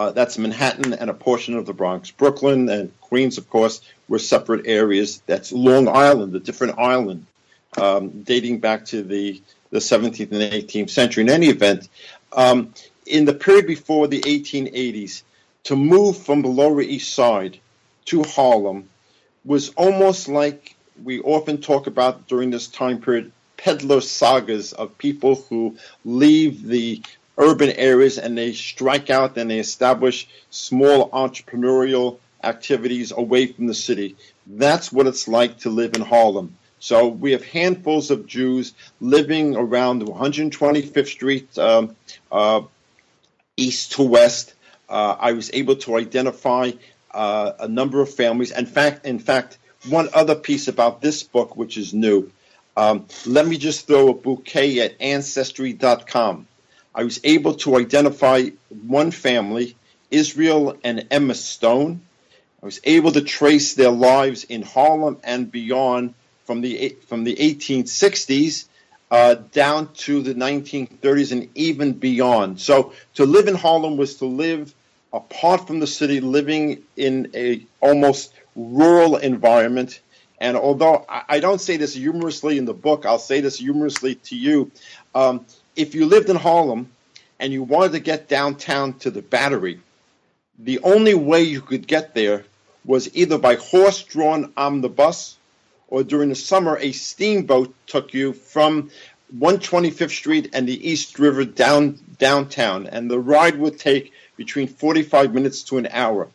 Uh, 0.00 0.10
that's 0.12 0.38
Manhattan 0.38 0.94
and 0.94 1.10
a 1.10 1.12
portion 1.12 1.56
of 1.56 1.66
the 1.66 1.74
Bronx. 1.74 2.10
Brooklyn 2.10 2.70
and 2.70 2.98
Queens, 3.02 3.36
of 3.36 3.50
course, 3.50 3.82
were 4.08 4.18
separate 4.18 4.66
areas. 4.66 5.22
That's 5.26 5.52
Long 5.52 5.88
Island, 5.88 6.34
a 6.34 6.40
different 6.40 6.78
island, 6.78 7.26
um, 7.76 8.22
dating 8.22 8.60
back 8.60 8.86
to 8.86 9.02
the, 9.02 9.42
the 9.68 9.78
17th 9.78 10.32
and 10.32 10.40
18th 10.40 10.88
century. 10.88 11.24
In 11.24 11.28
any 11.28 11.48
event, 11.48 11.86
um, 12.32 12.72
in 13.04 13.26
the 13.26 13.34
period 13.34 13.66
before 13.66 14.08
the 14.08 14.22
1880s, 14.22 15.22
to 15.64 15.76
move 15.76 16.16
from 16.16 16.40
the 16.40 16.48
Lower 16.48 16.80
East 16.80 17.12
Side 17.12 17.60
to 18.06 18.22
Harlem 18.22 18.88
was 19.44 19.68
almost 19.76 20.28
like 20.28 20.76
we 21.04 21.20
often 21.20 21.60
talk 21.60 21.88
about 21.88 22.26
during 22.26 22.48
this 22.48 22.68
time 22.68 23.02
period 23.02 23.32
peddler 23.58 24.00
sagas 24.00 24.72
of 24.72 24.96
people 24.96 25.34
who 25.50 25.76
leave 26.06 26.66
the 26.66 27.02
urban 27.38 27.70
areas 27.70 28.18
and 28.18 28.36
they 28.36 28.52
strike 28.52 29.10
out 29.10 29.36
and 29.36 29.50
they 29.50 29.58
establish 29.58 30.28
small 30.50 31.10
entrepreneurial 31.10 32.18
activities 32.42 33.12
away 33.12 33.46
from 33.46 33.66
the 33.66 33.74
city. 33.74 34.16
That's 34.46 34.92
what 34.92 35.06
it's 35.06 35.28
like 35.28 35.58
to 35.60 35.70
live 35.70 35.94
in 35.94 36.02
Harlem. 36.02 36.56
So 36.78 37.08
we 37.08 37.32
have 37.32 37.44
handfuls 37.44 38.10
of 38.10 38.26
Jews 38.26 38.72
living 39.00 39.54
around 39.54 40.02
125th 40.02 41.06
Street, 41.08 41.58
um, 41.58 41.94
uh, 42.32 42.62
east 43.56 43.92
to 43.92 44.02
west. 44.02 44.54
Uh, 44.88 45.14
I 45.18 45.32
was 45.32 45.50
able 45.52 45.76
to 45.76 45.96
identify 45.96 46.72
uh, 47.10 47.52
a 47.60 47.68
number 47.68 48.00
of 48.00 48.12
families. 48.12 48.50
In 48.50 48.66
fact, 48.66 49.04
in 49.04 49.18
fact, 49.18 49.58
one 49.88 50.08
other 50.14 50.34
piece 50.34 50.68
about 50.68 51.02
this 51.02 51.22
book, 51.22 51.56
which 51.56 51.76
is 51.76 51.92
new. 51.92 52.30
Um, 52.76 53.06
let 53.26 53.46
me 53.46 53.58
just 53.58 53.86
throw 53.86 54.08
a 54.08 54.14
bouquet 54.14 54.80
at 54.80 54.94
Ancestry.com. 55.00 56.46
I 56.94 57.04
was 57.04 57.20
able 57.24 57.54
to 57.56 57.76
identify 57.76 58.50
one 58.68 59.10
family, 59.10 59.76
Israel 60.10 60.76
and 60.82 61.06
Emma 61.10 61.34
Stone. 61.34 62.00
I 62.62 62.66
was 62.66 62.80
able 62.84 63.12
to 63.12 63.22
trace 63.22 63.74
their 63.74 63.90
lives 63.90 64.44
in 64.44 64.62
Harlem 64.62 65.18
and 65.22 65.50
beyond 65.50 66.14
from 66.44 66.60
the 66.60 66.96
from 67.06 67.24
the 67.24 67.36
1860s 67.36 68.66
uh, 69.10 69.34
down 69.52 69.92
to 69.94 70.22
the 70.22 70.34
1930s 70.34 71.32
and 71.32 71.48
even 71.54 71.92
beyond. 71.92 72.60
So 72.60 72.92
to 73.14 73.24
live 73.24 73.48
in 73.48 73.54
Harlem 73.54 73.96
was 73.96 74.16
to 74.16 74.26
live 74.26 74.74
apart 75.12 75.66
from 75.66 75.80
the 75.80 75.86
city, 75.86 76.20
living 76.20 76.82
in 76.96 77.30
a 77.34 77.64
almost 77.80 78.32
rural 78.54 79.16
environment. 79.16 80.00
And 80.40 80.56
although 80.56 81.04
I 81.08 81.40
don't 81.40 81.60
say 81.60 81.76
this 81.76 81.94
humorously 81.94 82.56
in 82.56 82.64
the 82.64 82.74
book, 82.74 83.04
I'll 83.04 83.18
say 83.18 83.40
this 83.40 83.58
humorously 83.58 84.14
to 84.14 84.36
you. 84.36 84.70
Um, 85.14 85.44
if 85.76 85.94
you 85.94 86.06
lived 86.06 86.28
in 86.28 86.36
Harlem 86.36 86.90
and 87.38 87.52
you 87.52 87.62
wanted 87.62 87.92
to 87.92 88.00
get 88.00 88.28
downtown 88.28 88.94
to 89.00 89.10
the 89.10 89.22
Battery, 89.22 89.80
the 90.58 90.80
only 90.80 91.14
way 91.14 91.42
you 91.42 91.60
could 91.60 91.86
get 91.86 92.14
there 92.14 92.44
was 92.84 93.14
either 93.14 93.38
by 93.38 93.54
horse 93.56 94.02
drawn 94.02 94.52
omnibus 94.56 95.36
or 95.88 96.04
during 96.04 96.28
the 96.28 96.34
summer, 96.34 96.76
a 96.78 96.92
steamboat 96.92 97.74
took 97.86 98.14
you 98.14 98.32
from 98.32 98.90
125th 99.36 100.10
Street 100.10 100.50
and 100.52 100.68
the 100.68 100.88
East 100.88 101.18
River 101.18 101.44
down 101.44 101.98
downtown, 102.18 102.86
and 102.86 103.10
the 103.10 103.18
ride 103.18 103.58
would 103.58 103.78
take 103.78 104.12
between 104.36 104.68
45 104.68 105.34
minutes 105.34 105.64
to 105.64 105.78
an 105.78 105.88
hour. 105.90 106.28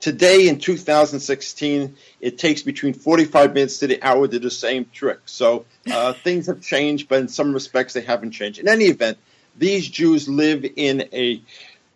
Today, 0.00 0.48
in 0.48 0.58
2016, 0.58 1.94
it 2.20 2.38
takes 2.38 2.62
between 2.62 2.94
45 2.94 3.52
minutes 3.52 3.78
to 3.78 3.86
the 3.86 4.02
hour 4.02 4.26
to 4.26 4.32
do 4.32 4.38
the 4.38 4.50
same 4.50 4.86
trick. 4.92 5.20
So 5.26 5.66
uh, 5.90 6.12
things 6.24 6.46
have 6.46 6.62
changed, 6.62 7.08
but 7.08 7.20
in 7.20 7.28
some 7.28 7.52
respects, 7.52 7.92
they 7.92 8.00
haven't 8.00 8.30
changed. 8.32 8.58
In 8.58 8.68
any 8.68 8.86
event, 8.86 9.18
these 9.58 9.86
Jews 9.86 10.26
live 10.28 10.64
in 10.76 11.08
a 11.12 11.42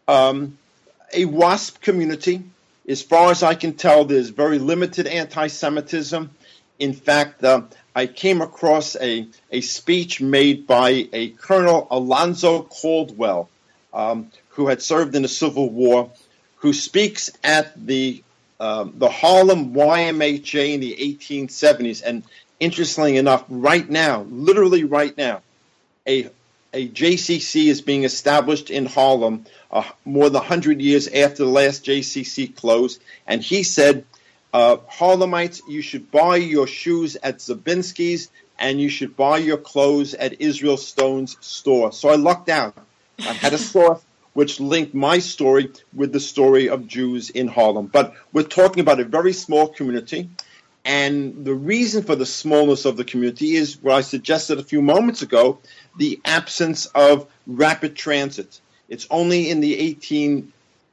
um, 0.07 0.59
a 1.15 1.25
WASP 1.25 1.81
community. 1.81 2.43
As 2.87 3.01
far 3.01 3.31
as 3.31 3.43
I 3.43 3.55
can 3.55 3.73
tell, 3.73 4.05
there's 4.05 4.29
very 4.29 4.59
limited 4.59 5.07
anti-Semitism. 5.07 6.31
In 6.79 6.93
fact, 6.93 7.43
uh, 7.43 7.63
I 7.95 8.07
came 8.07 8.43
across 8.43 8.97
a, 8.97 9.27
a 9.51 9.61
speech 9.63 10.21
made 10.21 10.67
by 10.67 11.09
a 11.13 11.31
Colonel 11.31 11.87
Alonzo 11.91 12.65
Caldwell, 12.65 13.49
um, 13.95 14.31
who 14.51 14.67
had 14.67 14.83
served 14.83 15.15
in 15.15 15.23
the 15.23 15.29
Civil 15.29 15.71
War, 15.71 16.11
who 16.65 16.73
speaks 16.73 17.31
at 17.45 17.87
the 17.87 18.25
uh, 18.59 18.87
the 18.95 19.11
Harlem 19.11 19.75
YMHA 19.75 20.73
in 20.73 20.81
the 20.81 20.97
1870s. 20.97 22.03
And 22.03 22.23
interestingly 22.59 23.19
enough, 23.19 23.45
right 23.51 23.87
now, 23.87 24.23
literally 24.31 24.85
right 24.85 25.15
now, 25.15 25.43
a 26.09 26.31
a 26.73 26.89
JCC 26.89 27.67
is 27.67 27.83
being 27.83 28.05
established 28.05 28.71
in 28.71 28.87
Harlem 28.87 29.45
uh, 29.71 29.85
more 30.07 30.31
than 30.31 30.41
100 30.41 30.81
years 30.81 31.07
after 31.07 31.45
the 31.45 31.51
last 31.51 31.85
JCC 31.85 32.57
closed. 32.57 33.03
And 33.27 33.43
he 33.43 33.63
said, 33.63 34.07
uh, 34.55 34.79
Harlemites, 34.91 35.61
you 35.69 35.83
should 35.83 36.11
buy 36.11 36.37
your 36.37 36.67
shoes 36.67 37.19
at 37.23 37.41
Zabinski's 37.41 38.31
and 38.59 38.81
you 38.81 38.89
should 38.89 39.19
buy 39.19 39.37
your 39.37 39.59
clothes 39.59 40.15
at 40.15 40.41
Israel 40.41 40.79
Stone's 40.79 41.37
store. 41.43 41.93
So 41.93 42.09
I 42.09 42.17
lucked 42.17 42.49
out. 42.49 42.75
I 43.19 43.35
had 43.35 43.53
a 43.53 43.59
source 43.73 44.03
which 44.35 44.61
linked 44.61 44.95
my 44.95 45.19
story 45.19 45.73
with 45.95 46.13
the 46.13 46.21
story 46.21 46.69
of 46.69 46.87
Jews 46.87 47.31
in 47.31 47.49
Harlem. 47.49 47.87
But 47.87 48.15
we're 48.33 48.43
talking 48.43 48.81
about 48.81 49.01
a 49.01 49.05
very 49.05 49.33
small 49.33 49.69
community. 49.69 50.29
And 50.85 51.47
the 51.47 51.55
reason 51.55 52.03
for 52.03 52.15
the 52.15 52.27
smallness 52.27 52.85
of 52.85 52.99
the 52.99 53.05
community 53.05 53.57
is 53.57 53.81
what 53.83 53.95
I 53.95 54.03
suggested 54.03 54.59
a 54.59 54.65
few 54.65 54.83
moments 54.83 55.23
ago 55.23 55.61
the 55.97 56.21
absence 56.25 56.87
of 56.87 57.27
rapid 57.47 57.97
transit. 57.97 58.61
It's 58.89 59.07
only 59.11 59.49
in 59.51 59.61
the 59.61 59.97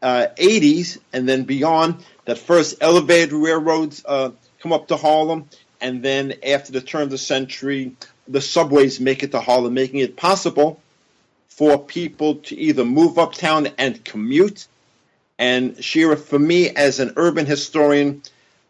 1880s 0.02 1.00
and 1.12 1.28
then 1.28 1.44
beyond 1.44 2.06
that 2.26 2.38
first 2.38 2.78
elevated 2.80 3.34
railroads 3.34 4.04
uh, 4.08 4.32
come 4.60 4.72
up 4.72 4.88
to 4.88 4.96
Harlem. 4.96 5.50
And 5.82 6.04
then 6.04 6.36
after 6.46 6.72
the 6.72 6.82
turn 6.82 7.02
of 7.02 7.10
the 7.10 7.18
century, 7.18 7.96
the 8.28 8.40
subways 8.40 9.00
make 9.00 9.24
it 9.24 9.32
to 9.32 9.42
Harlem, 9.42 9.74
making 9.74 10.00
it 10.00 10.16
possible 10.16 10.81
for 11.52 11.78
people 11.78 12.36
to 12.36 12.56
either 12.58 12.86
move 12.86 13.20
uptown 13.20 13.68
and 13.78 14.04
commute. 14.06 14.68
And 15.38 15.84
Shira, 15.84 16.16
for 16.16 16.40
me 16.40 16.70
as 16.70 17.00
an 17.00 17.14
urban 17.18 17.46
historian, 17.46 18.24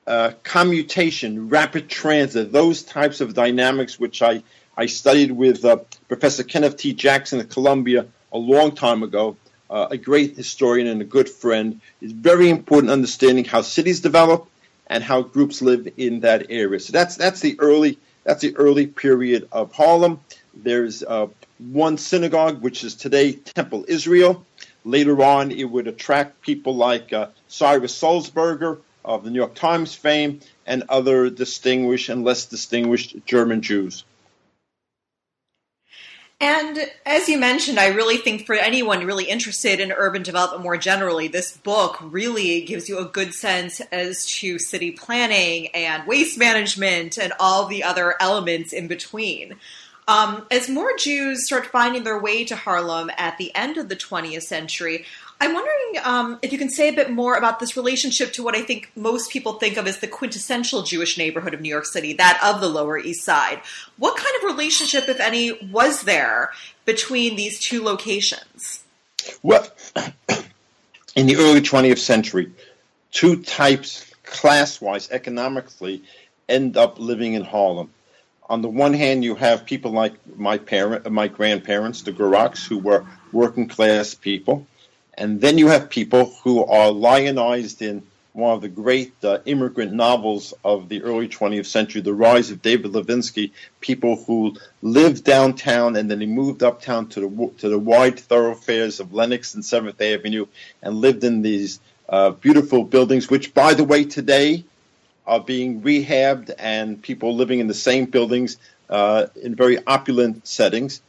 uh, 0.08 0.32
commutation, 0.42 1.48
rapid 1.50 1.90
transit, 1.90 2.52
those 2.52 2.82
types 2.82 3.22
of 3.22 3.36
dynamics, 3.36 4.00
which 4.00 4.24
I, 4.24 4.42
I 4.76 4.88
studied 4.88 5.32
with 5.32 5.64
uh, 5.64 5.78
Professor 6.08 6.44
Kenneth 6.44 6.78
T. 6.78 6.94
Jackson 6.94 7.40
at 7.40 7.52
Columbia 7.52 8.08
a 8.34 8.38
long 8.38 8.74
time 8.74 9.04
ago, 9.04 9.38
uh, 9.70 9.88
a 9.92 9.98
great 9.98 10.36
historian 10.36 10.88
and 10.88 11.02
a 11.02 11.06
good 11.06 11.30
friend, 11.30 11.80
is 12.02 12.12
very 12.12 12.50
important 12.50 12.92
understanding 12.92 13.46
how 13.46 13.62
cities 13.62 14.00
develop 14.00 14.48
and 14.88 15.04
how 15.04 15.22
groups 15.22 15.62
live 15.62 15.88
in 15.98 16.22
that 16.22 16.48
area. 16.50 16.80
So 16.80 16.92
that's 16.92 17.16
that's 17.16 17.42
the 17.42 17.60
early 17.60 18.00
that's 18.24 18.42
the 18.42 18.56
early 18.58 18.88
period 18.88 19.48
of 19.52 19.72
Harlem. 19.72 20.20
There's 20.54 21.04
uh, 21.04 21.28
one 21.62 21.98
synagogue, 21.98 22.62
which 22.62 22.84
is 22.84 22.96
today 22.96 23.34
Temple 23.34 23.86
Israel. 23.88 24.46
Later 24.84 25.22
on, 25.24 25.52
it 25.52 25.66
would 25.66 25.88
attract 25.88 26.42
people 26.42 26.76
like 26.76 27.14
uh, 27.14 27.28
Cyrus 27.48 28.00
Sulzberger 28.00 28.80
of 29.06 29.24
the 29.24 29.30
New 29.30 29.40
York 29.40 29.56
Times 29.56 29.94
fame 29.94 30.40
and 30.66 30.84
other 30.90 31.30
distinguished 31.30 32.10
and 32.10 32.24
less 32.24 32.46
distinguished 32.46 33.16
German 33.26 33.62
Jews. 33.62 34.04
And 36.40 36.90
as 37.06 37.30
you 37.30 37.38
mentioned, 37.38 37.80
I 37.80 37.90
really 37.90 38.18
think 38.18 38.48
for 38.48 38.56
anyone 38.56 39.06
really 39.06 39.26
interested 39.26 39.80
in 39.80 39.92
urban 39.92 40.24
development 40.24 40.64
more 40.64 40.76
generally, 40.76 41.28
this 41.28 41.56
book 41.56 42.00
really 42.02 42.62
gives 42.62 42.90
you 42.90 42.98
a 42.98 43.06
good 43.06 43.36
sense 43.36 43.80
as 43.92 44.26
to 44.38 44.58
city 44.58 44.90
planning 44.90 45.68
and 45.68 46.08
waste 46.08 46.40
management 46.40 47.20
and 47.20 47.32
all 47.40 47.68
the 47.68 47.84
other 47.84 48.16
elements 48.20 48.74
in 48.74 48.88
between. 48.88 49.58
Um, 50.08 50.46
as 50.52 50.68
more 50.68 50.96
Jews 50.98 51.46
start 51.46 51.68
finding 51.68 52.04
their 52.04 52.20
way 52.20 52.44
to 52.46 52.56
Harlem 52.56 53.12
at 53.18 53.38
the 53.38 53.54
end 53.56 53.78
of 53.78 53.88
the 53.88 53.96
20th 53.96 54.44
century, 54.44 55.06
I'm 55.40 55.54
wondering 55.54 56.04
um, 56.04 56.40
if 56.42 56.52
you 56.52 56.60
can 56.60 56.70
say 56.70 56.90
a 56.90 56.94
bit 56.94 57.10
more 57.10 57.36
about 57.36 57.60
this 57.60 57.76
relationship 57.76 58.32
to 58.34 58.44
what 58.44 58.56
I 58.56 58.62
think 58.62 58.92
most 58.96 59.32
people 59.32 59.54
think 59.54 59.76
of 59.78 59.88
as 59.88 60.00
the 60.00 60.08
quintessential 60.08 60.84
Jewish 60.84 61.18
neighborhood 61.18 61.56
of 61.56 61.62
New 61.62 61.70
York 61.70 61.86
City, 61.86 62.14
that 62.14 62.40
of 62.44 62.62
the 62.62 62.70
Lower 62.70 63.00
East 63.00 63.24
Side. 63.24 63.62
What 63.98 64.18
kind 64.18 64.36
of 64.38 64.44
relationship, 64.44 65.10
if 65.10 65.20
any, 65.20 65.52
was 65.72 66.04
there 66.04 66.52
between 66.86 67.36
these 67.36 67.60
two 67.60 67.84
locations? 67.84 68.84
Well, 69.42 69.68
in 71.16 71.26
the 71.26 71.38
early 71.38 71.62
20th 71.62 72.00
century, 72.00 72.52
two 73.12 73.42
types, 73.42 74.14
class 74.24 74.80
wise, 74.80 75.10
economically, 75.10 76.04
end 76.48 76.78
up 76.78 77.00
living 77.00 77.34
in 77.34 77.44
Harlem. 77.44 77.90
On 78.52 78.62
the 78.62 78.68
one 78.68 78.94
hand, 78.94 79.24
you 79.24 79.36
have 79.36 79.66
people 79.66 79.92
like 79.92 80.14
my 80.38 80.58
parent, 80.58 81.10
my 81.10 81.30
grandparents, 81.30 82.02
the 82.02 82.12
Gurocks, 82.12 82.68
who 82.68 82.80
were 82.80 83.06
working 83.32 83.70
class 83.70 84.14
people. 84.14 84.68
And 85.14 85.40
then 85.40 85.58
you 85.58 85.68
have 85.68 85.90
people 85.90 86.36
who 86.44 86.66
are 86.66 86.92
lionized 86.92 87.82
in 87.82 88.04
one 88.34 88.54
of 88.54 88.60
the 88.60 88.68
great 88.68 89.14
uh, 89.24 89.38
immigrant 89.46 89.94
novels 89.94 90.54
of 90.66 90.90
the 90.90 91.02
early 91.02 91.30
20th 91.30 91.66
century, 91.66 92.02
The 92.02 92.14
Rise 92.14 92.52
of 92.52 92.62
David 92.62 92.92
Levinsky, 92.92 93.52
people 93.80 94.18
who 94.18 94.58
lived 94.82 95.24
downtown 95.24 95.96
and 95.96 96.12
then 96.12 96.20
they 96.20 96.26
moved 96.26 96.62
uptown 96.62 97.08
to 97.08 97.22
the, 97.22 97.52
to 97.60 97.70
the 97.70 97.80
wide 97.80 98.20
thoroughfares 98.20 99.00
of 99.00 99.14
Lenox 99.14 99.56
and 99.56 99.64
7th 99.64 100.02
Avenue 100.02 100.46
and 100.82 100.96
lived 100.96 101.24
in 101.24 101.42
these 101.42 101.80
uh, 102.10 102.32
beautiful 102.32 102.84
buildings, 102.84 103.30
which, 103.30 103.54
by 103.54 103.74
the 103.74 103.86
way, 103.86 104.04
today 104.04 104.66
are 105.26 105.40
being 105.40 105.82
rehabbed 105.82 106.52
and 106.58 107.02
people 107.02 107.36
living 107.36 107.60
in 107.60 107.68
the 107.68 107.74
same 107.74 108.06
buildings 108.06 108.58
uh, 108.90 109.28
in 109.42 109.56
very 109.56 109.78
opulent 109.86 110.48
settings 110.48 111.02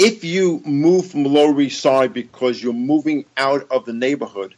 if 0.00 0.24
you 0.24 0.62
move 0.64 1.10
from 1.10 1.24
Lower 1.24 1.60
East 1.60 1.82
Side 1.82 2.14
because 2.14 2.62
you're 2.62 2.72
moving 2.72 3.26
out 3.36 3.66
of 3.70 3.84
the 3.84 3.92
neighborhood, 3.92 4.54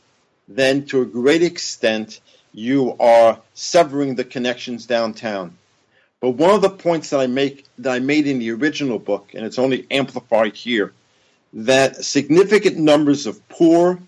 then 0.47 0.87
to 0.87 1.03
a 1.03 1.05
great 1.05 1.43
extent, 1.43 2.21
you 2.53 2.97
are 3.01 3.41
severing 3.53 4.15
the 4.15 4.23
connections 4.23 4.87
downtown. 4.87 5.59
But 6.21 6.31
one 6.31 6.55
of 6.55 6.63
the 6.63 6.71
points 6.71 7.11
that 7.11 7.19
I 7.19 7.27
make 7.27 7.65
that 7.79 7.93
I 7.93 7.99
made 7.99 8.29
in 8.29 8.39
the 8.39 8.53
original 8.53 9.01
book, 9.01 9.35
and 9.35 9.45
it's 9.45 9.59
only 9.59 9.85
amplified 9.91 10.55
here, 10.55 10.93
that 11.55 12.05
significant 12.05 12.77
numbers 12.77 13.27
of 13.27 13.49
poor, 13.49 13.99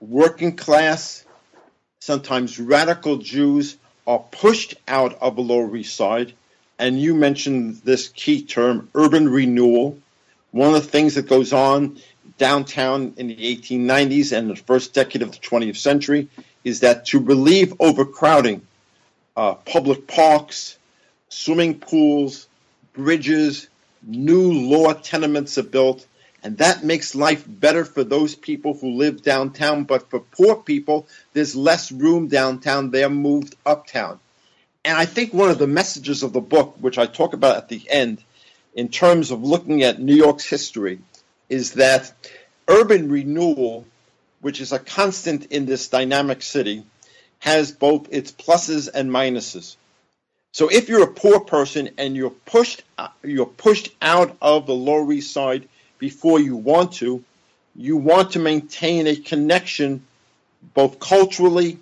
working 0.00 0.56
class, 0.56 1.26
sometimes 2.00 2.58
radical 2.58 3.18
Jews 3.18 3.76
are 4.10 4.18
pushed 4.18 4.74
out 4.88 5.16
of 5.22 5.36
the 5.36 5.42
Lower 5.42 5.76
East 5.76 5.94
Side. 5.94 6.32
And 6.80 7.00
you 7.00 7.14
mentioned 7.14 7.76
this 7.84 8.08
key 8.08 8.42
term, 8.42 8.88
urban 8.92 9.28
renewal. 9.28 10.00
One 10.50 10.74
of 10.74 10.82
the 10.82 10.88
things 10.88 11.14
that 11.14 11.28
goes 11.28 11.52
on 11.52 12.00
downtown 12.36 13.14
in 13.18 13.28
the 13.28 13.36
1890s 13.36 14.36
and 14.36 14.50
the 14.50 14.56
first 14.56 14.94
decade 14.94 15.22
of 15.22 15.30
the 15.30 15.38
20th 15.38 15.76
century 15.76 16.28
is 16.64 16.80
that 16.80 17.06
to 17.06 17.20
relieve 17.20 17.74
overcrowding, 17.78 18.66
uh, 19.36 19.54
public 19.54 20.08
parks, 20.08 20.76
swimming 21.28 21.78
pools, 21.78 22.48
bridges, 22.92 23.68
new 24.02 24.52
law 24.52 24.92
tenements 24.92 25.56
are 25.56 25.62
built, 25.62 26.04
and 26.42 26.58
that 26.58 26.84
makes 26.84 27.14
life 27.14 27.44
better 27.46 27.84
for 27.84 28.02
those 28.02 28.34
people 28.34 28.74
who 28.74 28.92
live 28.92 29.22
downtown. 29.22 29.84
But 29.84 30.08
for 30.08 30.20
poor 30.20 30.56
people, 30.56 31.06
there's 31.32 31.54
less 31.54 31.92
room 31.92 32.28
downtown. 32.28 32.90
They're 32.90 33.10
moved 33.10 33.56
uptown. 33.66 34.18
And 34.84 34.96
I 34.96 35.04
think 35.04 35.34
one 35.34 35.50
of 35.50 35.58
the 35.58 35.66
messages 35.66 36.22
of 36.22 36.32
the 36.32 36.40
book, 36.40 36.76
which 36.80 36.96
I 36.96 37.06
talk 37.06 37.34
about 37.34 37.56
at 37.56 37.68
the 37.68 37.82
end, 37.90 38.22
in 38.74 38.88
terms 38.88 39.30
of 39.30 39.42
looking 39.42 39.82
at 39.82 40.00
New 40.00 40.14
York's 40.14 40.44
history, 40.44 41.00
is 41.48 41.72
that 41.72 42.12
urban 42.68 43.10
renewal, 43.10 43.84
which 44.40 44.60
is 44.60 44.72
a 44.72 44.78
constant 44.78 45.46
in 45.46 45.66
this 45.66 45.88
dynamic 45.88 46.40
city, 46.40 46.84
has 47.40 47.72
both 47.72 48.08
its 48.10 48.32
pluses 48.32 48.88
and 48.92 49.10
minuses. 49.10 49.76
So 50.52 50.68
if 50.68 50.88
you're 50.88 51.04
a 51.04 51.12
poor 51.12 51.40
person 51.40 51.90
and 51.98 52.16
you're 52.16 52.30
pushed 52.30 52.82
you're 53.22 53.46
pushed 53.46 53.90
out 54.02 54.36
of 54.42 54.66
the 54.66 54.74
Lower 54.74 55.10
East 55.12 55.32
Side 55.32 55.68
before 56.00 56.40
you 56.40 56.56
want 56.56 56.94
to, 56.94 57.22
you 57.76 57.96
want 57.96 58.32
to 58.32 58.40
maintain 58.40 59.06
a 59.06 59.14
connection 59.14 60.04
both 60.74 60.98
culturally, 60.98 61.78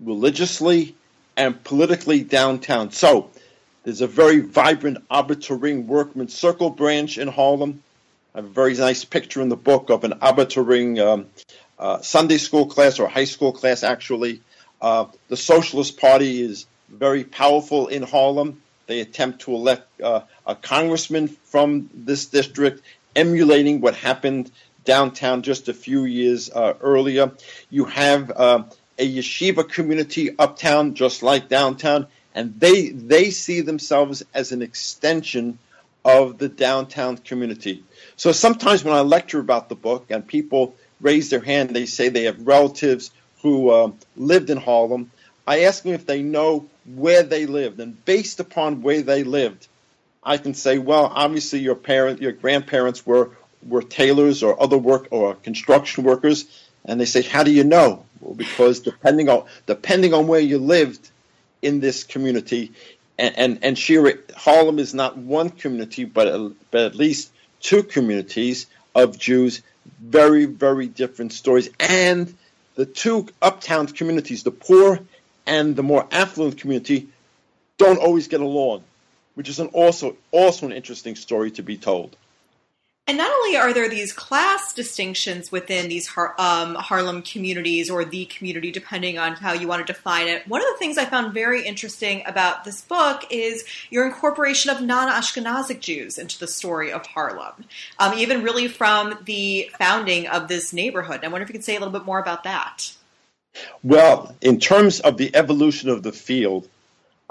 religiously, 0.00 0.94
and 1.36 1.62
politically 1.64 2.22
downtown. 2.22 2.90
So 2.90 3.30
there's 3.84 4.02
a 4.02 4.06
very 4.06 4.40
vibrant 4.40 4.98
Arbeter 5.08 5.86
Workman 5.86 6.28
Circle 6.28 6.70
branch 6.70 7.16
in 7.16 7.28
Harlem. 7.28 7.82
I 8.34 8.38
have 8.38 8.44
a 8.44 8.48
very 8.48 8.74
nice 8.74 9.04
picture 9.04 9.40
in 9.40 9.48
the 9.48 9.56
book 9.56 9.88
of 9.88 10.04
an 10.04 10.12
Arbeter 10.20 10.62
um, 11.00 11.26
uh, 11.78 12.00
Sunday 12.02 12.36
school 12.36 12.66
class 12.66 12.98
or 12.98 13.08
high 13.08 13.24
school 13.24 13.52
class, 13.52 13.82
actually. 13.82 14.42
Uh, 14.80 15.06
the 15.28 15.36
Socialist 15.36 15.98
Party 15.98 16.42
is 16.42 16.66
very 16.88 17.24
powerful 17.24 17.88
in 17.88 18.02
Harlem. 18.02 18.60
They 18.86 19.00
attempt 19.00 19.42
to 19.42 19.54
elect 19.54 20.00
uh, 20.00 20.22
a 20.46 20.54
congressman 20.54 21.28
from 21.28 21.88
this 21.94 22.26
district, 22.26 22.82
emulating 23.14 23.80
what 23.80 23.94
happened 23.94 24.50
downtown 24.84 25.42
just 25.42 25.68
a 25.68 25.74
few 25.74 26.04
years 26.04 26.50
uh, 26.50 26.74
earlier. 26.80 27.32
You 27.68 27.84
have 27.86 28.30
uh, 28.30 28.64
a 28.98 29.16
yeshiva 29.16 29.68
community 29.68 30.30
uptown, 30.38 30.94
just 30.94 31.22
like 31.22 31.48
downtown, 31.48 32.06
and 32.34 32.58
they 32.58 32.88
they 32.90 33.30
see 33.30 33.60
themselves 33.60 34.22
as 34.34 34.52
an 34.52 34.62
extension 34.62 35.58
of 36.04 36.38
the 36.38 36.48
downtown 36.48 37.18
community. 37.18 37.84
So 38.16 38.32
sometimes 38.32 38.84
when 38.84 38.94
I 38.94 39.00
lecture 39.00 39.40
about 39.40 39.68
the 39.68 39.74
book 39.74 40.06
and 40.10 40.26
people 40.26 40.74
raise 41.00 41.30
their 41.30 41.40
hand, 41.40 41.70
they 41.70 41.86
say 41.86 42.08
they 42.08 42.24
have 42.24 42.46
relatives 42.46 43.10
who 43.42 43.70
uh, 43.70 43.90
lived 44.16 44.50
in 44.50 44.58
Harlem. 44.58 45.10
I 45.46 45.60
ask 45.64 45.82
them 45.82 45.92
if 45.92 46.06
they 46.06 46.22
know 46.22 46.68
where 46.94 47.22
they 47.22 47.46
lived, 47.46 47.80
and 47.80 48.02
based 48.04 48.40
upon 48.40 48.82
where 48.82 49.02
they 49.02 49.24
lived, 49.24 49.68
I 50.22 50.36
can 50.36 50.54
say, 50.54 50.78
well, 50.78 51.10
obviously 51.12 51.60
your 51.60 51.74
parent, 51.74 52.20
your 52.20 52.32
grandparents 52.32 53.06
were 53.06 53.30
were 53.66 53.82
tailors 53.82 54.42
or 54.42 54.60
other 54.62 54.78
work 54.78 55.08
or 55.10 55.34
construction 55.34 56.04
workers, 56.04 56.46
and 56.84 56.98
they 57.00 57.04
say, 57.04 57.22
how 57.22 57.42
do 57.42 57.50
you 57.50 57.64
know? 57.64 58.06
Well, 58.20 58.34
because 58.34 58.80
depending 58.80 59.28
on 59.28 59.44
depending 59.66 60.14
on 60.14 60.26
where 60.26 60.40
you 60.40 60.58
lived 60.58 61.10
in 61.62 61.80
this 61.80 62.04
community, 62.04 62.72
and 63.18 63.62
and, 63.62 63.78
and 63.78 64.18
Harlem 64.36 64.78
is 64.78 64.94
not 64.94 65.16
one 65.16 65.50
community, 65.50 66.04
but 66.04 66.52
but 66.70 66.82
at 66.82 66.94
least 66.94 67.32
two 67.60 67.82
communities 67.82 68.66
of 68.94 69.18
Jews, 69.18 69.62
very 70.00 70.44
very 70.44 70.86
different 70.86 71.32
stories, 71.32 71.70
and 71.78 72.34
the 72.74 72.86
two 72.86 73.26
uptown 73.42 73.86
communities, 73.86 74.42
the 74.42 74.50
poor 74.50 75.00
and 75.46 75.76
the 75.76 75.82
more 75.82 76.06
affluent 76.12 76.58
community 76.58 77.08
don't 77.78 77.98
always 77.98 78.28
get 78.28 78.40
along, 78.40 78.84
which 79.40 79.48
is 79.48 79.58
an 79.58 79.68
also 79.68 80.18
also 80.32 80.66
an 80.66 80.72
interesting 80.72 81.16
story 81.16 81.50
to 81.50 81.62
be 81.62 81.78
told. 81.78 82.14
And 83.06 83.16
not 83.16 83.32
only 83.32 83.56
are 83.56 83.72
there 83.72 83.88
these 83.88 84.12
class 84.12 84.74
distinctions 84.74 85.50
within 85.50 85.88
these 85.88 86.06
Har- 86.08 86.34
um, 86.38 86.74
Harlem 86.74 87.22
communities 87.22 87.88
or 87.88 88.04
the 88.04 88.26
community, 88.26 88.70
depending 88.70 89.16
on 89.16 89.36
how 89.36 89.54
you 89.54 89.66
want 89.66 89.86
to 89.86 89.90
define 89.90 90.28
it, 90.28 90.46
one 90.46 90.60
of 90.60 90.66
the 90.70 90.76
things 90.78 90.98
I 90.98 91.06
found 91.06 91.32
very 91.32 91.66
interesting 91.66 92.22
about 92.26 92.64
this 92.64 92.82
book 92.82 93.24
is 93.30 93.64
your 93.88 94.04
incorporation 94.04 94.70
of 94.70 94.82
non 94.82 95.08
Ashkenazic 95.08 95.80
Jews 95.80 96.18
into 96.18 96.38
the 96.38 96.46
story 96.46 96.92
of 96.92 97.06
Harlem, 97.06 97.64
um, 97.98 98.12
even 98.18 98.42
really 98.42 98.68
from 98.68 99.20
the 99.24 99.70
founding 99.78 100.26
of 100.26 100.48
this 100.48 100.74
neighborhood. 100.74 101.20
I 101.24 101.28
wonder 101.28 101.44
if 101.44 101.48
you 101.48 101.54
could 101.54 101.64
say 101.64 101.76
a 101.76 101.78
little 101.78 101.98
bit 101.98 102.04
more 102.04 102.18
about 102.18 102.44
that. 102.44 102.92
Well, 103.82 104.36
in 104.42 104.60
terms 104.60 105.00
of 105.00 105.16
the 105.16 105.34
evolution 105.34 105.88
of 105.88 106.02
the 106.02 106.12
field, 106.12 106.68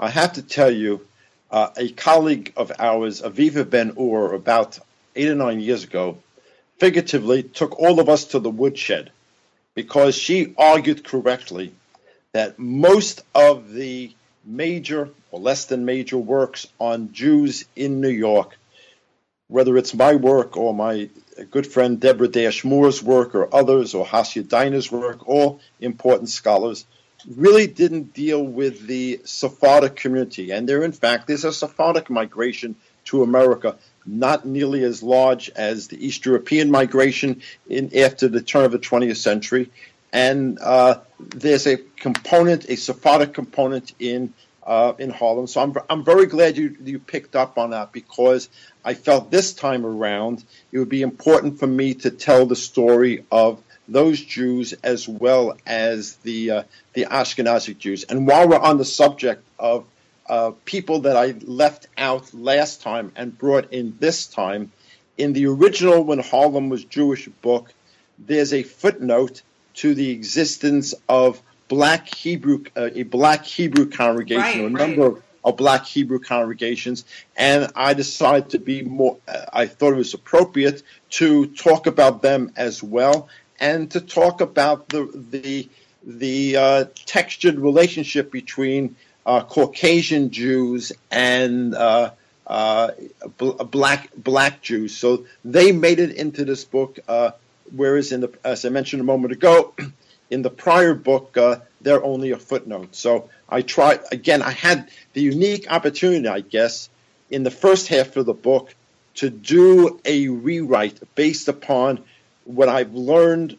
I 0.00 0.10
have 0.10 0.32
to 0.32 0.42
tell 0.42 0.72
you, 0.72 1.06
uh, 1.50 1.70
a 1.76 1.90
colleague 1.90 2.52
of 2.56 2.72
ours, 2.78 3.22
Aviva 3.22 3.68
Ben 3.68 3.94
Ur, 3.98 4.32
about 4.34 4.78
eight 5.16 5.28
or 5.28 5.34
nine 5.34 5.60
years 5.60 5.84
ago, 5.84 6.18
figuratively 6.78 7.42
took 7.42 7.78
all 7.78 8.00
of 8.00 8.08
us 8.08 8.26
to 8.26 8.38
the 8.38 8.50
woodshed 8.50 9.10
because 9.74 10.14
she 10.14 10.54
argued 10.56 11.04
correctly 11.04 11.72
that 12.32 12.58
most 12.58 13.22
of 13.34 13.72
the 13.72 14.14
major 14.44 15.10
or 15.30 15.40
less 15.40 15.66
than 15.66 15.84
major 15.84 16.18
works 16.18 16.66
on 16.78 17.12
Jews 17.12 17.64
in 17.76 18.00
New 18.00 18.10
York, 18.10 18.56
whether 19.48 19.76
it's 19.76 19.94
my 19.94 20.14
work 20.14 20.56
or 20.56 20.72
my 20.72 21.10
good 21.50 21.66
friend 21.66 22.00
Deborah 22.00 22.28
Dash 22.28 22.64
Moore's 22.64 23.02
work 23.02 23.34
or 23.34 23.52
others, 23.54 23.94
or 23.94 24.06
Hasia 24.06 24.46
Diner's 24.46 24.90
work, 24.90 25.28
all 25.28 25.60
important 25.80 26.28
scholars, 26.28 26.84
really 27.28 27.66
didn't 27.66 28.14
deal 28.14 28.42
with 28.42 28.86
the 28.86 29.20
Sephardic 29.24 29.96
community. 29.96 30.50
And 30.50 30.68
there, 30.68 30.82
in 30.82 30.92
fact, 30.92 31.26
there's 31.26 31.44
a 31.44 31.52
Sephardic 31.52 32.10
migration 32.10 32.76
to 33.06 33.22
America, 33.22 33.76
not 34.06 34.44
nearly 34.46 34.84
as 34.84 35.02
large 35.02 35.50
as 35.50 35.88
the 35.88 36.04
East 36.04 36.24
European 36.26 36.70
migration 36.70 37.42
in 37.68 37.96
after 37.96 38.28
the 38.28 38.42
turn 38.42 38.64
of 38.64 38.72
the 38.72 38.78
20th 38.78 39.16
century. 39.16 39.70
And 40.12 40.58
uh, 40.60 41.00
there's 41.18 41.66
a 41.66 41.76
component, 41.76 42.68
a 42.68 42.76
Sephardic 42.76 43.32
component 43.32 43.94
in 43.98 44.34
uh, 44.62 44.92
in 44.98 45.10
Harlem. 45.10 45.46
So 45.46 45.60
I'm, 45.62 45.74
I'm 45.88 46.04
very 46.04 46.26
glad 46.26 46.56
you, 46.56 46.76
you 46.84 46.98
picked 46.98 47.34
up 47.34 47.58
on 47.58 47.70
that 47.70 47.92
because 47.92 48.48
I 48.84 48.94
felt 48.94 49.30
this 49.30 49.54
time 49.54 49.84
around 49.86 50.44
it 50.70 50.78
would 50.78 50.88
be 50.88 51.02
important 51.02 51.58
for 51.58 51.66
me 51.66 51.94
to 51.94 52.10
tell 52.10 52.46
the 52.46 52.56
story 52.56 53.24
of 53.32 53.62
those 53.90 54.20
Jews 54.20 54.72
as 54.72 55.08
well 55.08 55.56
as 55.66 56.16
the 56.16 56.50
uh, 56.50 56.62
the 56.92 57.06
Ashkenazi 57.06 57.76
Jews. 57.76 58.04
And 58.04 58.26
while 58.26 58.48
we're 58.48 58.58
on 58.58 58.78
the 58.78 58.84
subject 58.84 59.42
of 59.58 59.84
uh, 60.28 60.52
people 60.64 61.00
that 61.00 61.16
I 61.16 61.34
left 61.42 61.88
out 61.98 62.32
last 62.32 62.82
time 62.82 63.12
and 63.16 63.36
brought 63.36 63.72
in 63.72 63.96
this 63.98 64.26
time, 64.26 64.72
in 65.18 65.32
the 65.32 65.46
original 65.46 66.02
When 66.04 66.20
Harlem 66.20 66.68
Was 66.68 66.84
Jewish 66.84 67.28
book, 67.42 67.72
there's 68.18 68.52
a 68.52 68.62
footnote 68.62 69.42
to 69.74 69.94
the 69.94 70.10
existence 70.10 70.94
of 71.08 71.42
black 71.68 72.12
Hebrew, 72.14 72.64
uh, 72.76 72.90
a 72.94 73.04
black 73.04 73.44
Hebrew 73.44 73.86
congregation, 73.86 74.42
right, 74.42 74.60
or 74.60 74.66
a 74.66 74.70
right. 74.70 74.88
number 74.88 75.06
of, 75.06 75.22
of, 75.44 75.56
black 75.56 75.86
Hebrew 75.86 76.18
congregations, 76.18 77.04
and 77.36 77.70
I 77.74 77.94
decided 77.94 78.50
to 78.50 78.58
be 78.58 78.82
more. 78.82 79.18
Uh, 79.26 79.46
I 79.52 79.66
thought 79.66 79.92
it 79.92 79.96
was 79.96 80.14
appropriate 80.14 80.82
to 81.10 81.46
talk 81.46 81.86
about 81.86 82.22
them 82.22 82.52
as 82.56 82.82
well, 82.82 83.28
and 83.60 83.90
to 83.92 84.00
talk 84.00 84.40
about 84.40 84.88
the 84.88 85.10
the 85.30 85.68
the 86.02 86.56
uh, 86.56 86.84
textured 87.04 87.58
relationship 87.58 88.32
between 88.32 88.96
uh, 89.26 89.42
Caucasian 89.42 90.30
Jews 90.30 90.92
and 91.10 91.74
uh, 91.74 92.12
uh, 92.46 92.90
black 93.38 94.10
black 94.16 94.62
Jews. 94.62 94.96
So 94.96 95.26
they 95.44 95.72
made 95.72 96.00
it 96.00 96.12
into 96.12 96.44
this 96.44 96.64
book. 96.64 96.98
whereas 97.72 98.10
in 98.10 98.22
the, 98.22 98.32
as 98.42 98.64
I 98.64 98.70
mentioned 98.70 99.00
a 99.00 99.04
moment 99.04 99.32
ago, 99.32 99.74
in 100.30 100.42
the 100.42 100.50
prior 100.50 100.94
book, 100.94 101.36
uh, 101.36 101.60
they're 101.80 102.02
only 102.02 102.30
a 102.30 102.38
footnote. 102.38 102.94
So 102.96 103.28
I 103.48 103.62
tried, 103.62 104.00
again, 104.10 104.42
I 104.42 104.50
had 104.50 104.90
the 105.12 105.20
unique 105.20 105.70
opportunity, 105.70 106.28
I 106.28 106.40
guess, 106.40 106.88
in 107.30 107.42
the 107.42 107.50
first 107.50 107.88
half 107.88 108.16
of 108.16 108.26
the 108.26 108.34
book 108.34 108.74
to 109.16 109.30
do 109.30 110.00
a 110.04 110.28
rewrite 110.28 111.00
based 111.14 111.48
upon 111.48 112.02
what 112.44 112.68
I've 112.68 112.94
learned 112.94 113.56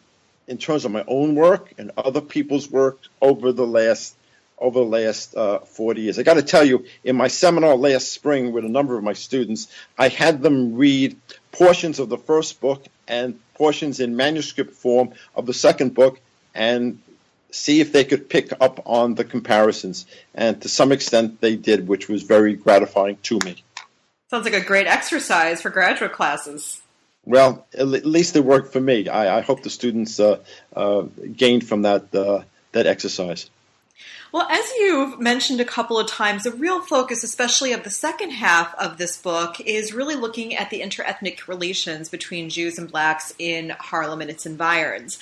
in 0.48 0.58
terms 0.58 0.84
of 0.84 0.90
my 0.90 1.04
own 1.06 1.34
work 1.34 1.72
and 1.78 1.92
other 1.96 2.20
people's 2.20 2.70
work 2.70 2.98
over 3.20 3.52
the 3.52 3.66
last 3.66 4.16
over 4.58 4.78
the 4.78 4.86
last 4.86 5.34
uh, 5.34 5.58
40 5.58 6.02
years. 6.02 6.18
I 6.20 6.22
got 6.22 6.34
to 6.34 6.42
tell 6.42 6.64
you, 6.64 6.86
in 7.02 7.16
my 7.16 7.26
seminar 7.26 7.74
last 7.74 8.12
spring 8.12 8.52
with 8.52 8.64
a 8.64 8.68
number 8.68 8.96
of 8.96 9.02
my 9.02 9.12
students, 9.12 9.66
I 9.98 10.06
had 10.06 10.40
them 10.40 10.76
read 10.76 11.16
portions 11.50 11.98
of 11.98 12.08
the 12.08 12.16
first 12.16 12.60
book 12.60 12.84
and 13.08 13.40
portions 13.54 13.98
in 13.98 14.14
manuscript 14.14 14.74
form 14.74 15.14
of 15.34 15.46
the 15.46 15.54
second 15.54 15.94
book 15.94 16.20
and 16.54 17.00
see 17.50 17.80
if 17.80 17.92
they 17.92 18.04
could 18.04 18.28
pick 18.28 18.52
up 18.60 18.80
on 18.86 19.14
the 19.14 19.24
comparisons. 19.24 20.06
And 20.32 20.62
to 20.62 20.68
some 20.68 20.92
extent, 20.92 21.40
they 21.40 21.56
did, 21.56 21.88
which 21.88 22.08
was 22.08 22.22
very 22.22 22.54
gratifying 22.54 23.16
to 23.24 23.40
me. 23.44 23.64
Sounds 24.30 24.44
like 24.44 24.54
a 24.54 24.64
great 24.64 24.86
exercise 24.86 25.60
for 25.60 25.70
graduate 25.70 26.12
classes. 26.12 26.81
Well, 27.24 27.66
at 27.72 27.86
least 27.86 28.34
it 28.36 28.44
worked 28.44 28.72
for 28.72 28.80
me. 28.80 29.08
I, 29.08 29.38
I 29.38 29.40
hope 29.42 29.62
the 29.62 29.70
students 29.70 30.18
uh, 30.18 30.38
uh, 30.74 31.02
gained 31.36 31.66
from 31.66 31.82
that 31.82 32.12
uh, 32.14 32.42
that 32.72 32.86
exercise. 32.86 33.48
Well, 34.32 34.48
as 34.50 34.64
you've 34.78 35.20
mentioned 35.20 35.60
a 35.60 35.64
couple 35.64 35.98
of 35.98 36.08
times, 36.08 36.44
the 36.44 36.52
real 36.52 36.80
focus, 36.80 37.22
especially 37.22 37.74
of 37.74 37.84
the 37.84 37.90
second 37.90 38.30
half 38.30 38.74
of 38.76 38.96
this 38.96 39.18
book, 39.18 39.60
is 39.60 39.92
really 39.92 40.14
looking 40.14 40.56
at 40.56 40.70
the 40.70 40.80
interethnic 40.80 41.46
relations 41.46 42.08
between 42.08 42.48
Jews 42.48 42.78
and 42.78 42.90
blacks 42.90 43.34
in 43.38 43.74
Harlem 43.78 44.22
and 44.22 44.30
its 44.30 44.46
environs. 44.46 45.18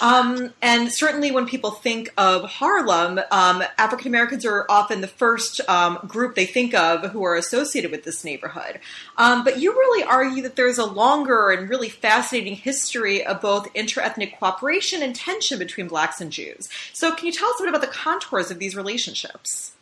Um, 0.00 0.52
and 0.62 0.92
certainly, 0.92 1.30
when 1.30 1.46
people 1.46 1.70
think 1.70 2.12
of 2.16 2.44
Harlem, 2.44 3.20
um, 3.30 3.62
African 3.76 4.08
Americans 4.08 4.44
are 4.44 4.64
often 4.68 5.00
the 5.00 5.08
first 5.08 5.60
um, 5.68 5.98
group 6.06 6.34
they 6.34 6.46
think 6.46 6.74
of 6.74 7.10
who 7.10 7.24
are 7.24 7.36
associated 7.36 7.90
with 7.90 8.04
this 8.04 8.24
neighborhood. 8.24 8.80
Um, 9.16 9.44
but 9.44 9.58
you 9.58 9.72
really 9.72 10.04
argue 10.04 10.42
that 10.42 10.56
there's 10.56 10.78
a 10.78 10.84
longer 10.84 11.50
and 11.50 11.68
really 11.68 11.88
fascinating 11.88 12.54
history 12.54 13.24
of 13.24 13.40
both 13.40 13.72
interethnic 13.74 14.38
cooperation 14.38 15.02
and 15.02 15.14
tension 15.14 15.58
between 15.58 15.88
blacks 15.88 16.20
and 16.20 16.30
Jews. 16.30 16.68
So, 16.92 17.14
can 17.14 17.26
you 17.26 17.32
tell 17.32 17.48
us 17.48 17.60
a 17.60 17.64
bit 17.64 17.70
about 17.70 17.80
the 17.80 17.88
contours 17.88 18.50
of 18.50 18.58
these 18.58 18.76
relationships? 18.76 19.72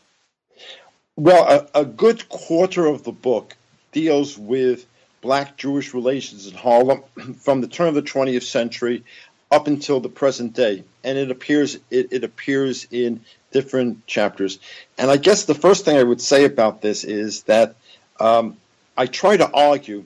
Well, 1.16 1.68
a, 1.74 1.81
a 1.81 1.85
good 1.85 2.29
quarter 2.29 2.87
of 2.87 3.05
the 3.05 3.12
book 3.12 3.57
deals 3.92 4.37
with 4.37 4.87
black 5.22 5.57
Jewish 5.57 5.94
relations 5.94 6.46
in 6.46 6.55
Harlem 6.55 7.02
from 7.40 7.61
the 7.61 7.68
turn 7.68 7.88
of 7.88 7.94
the 7.94 8.02
20th 8.02 8.44
century 8.44 9.05
up 9.50 9.66
until 9.66 10.00
the 10.00 10.09
present 10.09 10.54
day, 10.54 10.85
and 11.04 11.18
it 11.18 11.30
appears 11.30 11.76
it, 11.90 12.12
it 12.12 12.24
appears 12.24 12.87
in 12.90 13.20
different 13.52 14.06
chapters. 14.06 14.59
And 14.98 15.11
I 15.11 15.16
guess 15.16 15.44
the 15.44 15.54
first 15.54 15.85
thing 15.85 15.96
I 15.96 16.02
would 16.02 16.20
say 16.20 16.44
about 16.44 16.82
this 16.82 17.04
is 17.04 17.44
that 17.44 17.76
um, 18.18 18.56
I 18.96 19.06
try 19.06 19.37
to 19.37 19.50
argue, 19.50 20.04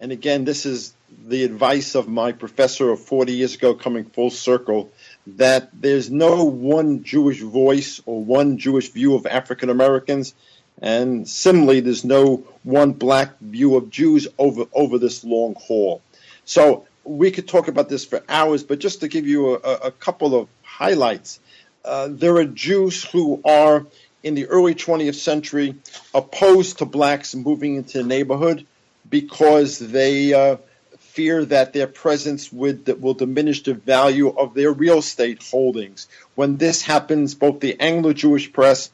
and 0.00 0.12
again, 0.12 0.44
this 0.44 0.66
is 0.66 0.94
the 1.26 1.44
advice 1.44 1.94
of 1.94 2.08
my 2.08 2.32
professor 2.32 2.90
of 2.90 3.00
40 3.00 3.32
years 3.32 3.54
ago 3.54 3.74
coming 3.74 4.04
full 4.04 4.30
circle, 4.30 4.90
that 5.26 5.68
there's 5.72 6.10
no 6.10 6.44
one 6.44 7.04
Jewish 7.04 7.40
voice 7.40 8.00
or 8.06 8.24
one 8.24 8.58
Jewish 8.58 8.90
view 8.90 9.14
of 9.14 9.26
African 9.26 9.70
Americans. 9.70 10.34
And 10.80 11.28
similarly, 11.28 11.80
there's 11.80 12.04
no 12.04 12.44
one 12.62 12.92
black 12.92 13.38
view 13.40 13.76
of 13.76 13.90
Jews 13.90 14.26
over, 14.38 14.64
over 14.72 14.98
this 14.98 15.22
long 15.22 15.54
haul. 15.54 16.00
So 16.44 16.86
we 17.04 17.30
could 17.30 17.48
talk 17.48 17.68
about 17.68 17.88
this 17.88 18.04
for 18.04 18.22
hours, 18.28 18.62
but 18.62 18.78
just 18.78 19.00
to 19.00 19.08
give 19.08 19.26
you 19.26 19.54
a, 19.54 19.56
a 19.56 19.90
couple 19.90 20.34
of 20.34 20.48
highlights, 20.62 21.40
uh, 21.84 22.08
there 22.10 22.36
are 22.36 22.44
Jews 22.44 23.04
who 23.04 23.40
are 23.44 23.86
in 24.22 24.34
the 24.34 24.46
early 24.46 24.74
20th 24.74 25.16
century 25.16 25.74
opposed 26.14 26.78
to 26.78 26.84
blacks 26.84 27.34
moving 27.34 27.76
into 27.76 27.98
the 27.98 28.04
neighborhood 28.04 28.66
because 29.08 29.78
they 29.78 30.32
uh, 30.32 30.56
fear 30.98 31.44
that 31.44 31.72
their 31.72 31.86
presence 31.86 32.52
would 32.52 32.86
will 33.00 33.14
diminish 33.14 33.62
the 33.64 33.74
value 33.74 34.28
of 34.28 34.54
their 34.54 34.72
real 34.72 34.98
estate 34.98 35.42
holdings. 35.42 36.06
When 36.34 36.56
this 36.56 36.82
happens, 36.82 37.34
both 37.34 37.60
the 37.60 37.78
Anglo-Jewish 37.78 38.52
press 38.52 38.90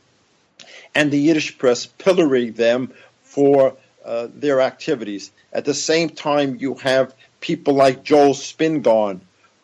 and 0.95 1.11
the 1.11 1.19
Yiddish 1.19 1.59
press 1.59 1.87
pillory 1.87 2.51
them 2.51 2.93
for 3.23 3.77
uh, 4.05 4.29
their 4.35 4.61
activities. 4.61 5.31
At 5.53 5.65
the 5.65 5.75
same 5.75 6.09
time, 6.09 6.57
you 6.59 6.75
have 6.77 7.15
people 7.41 7.75
like 7.75 8.05
Joel 8.05 8.35
Spingarn, 8.35 9.21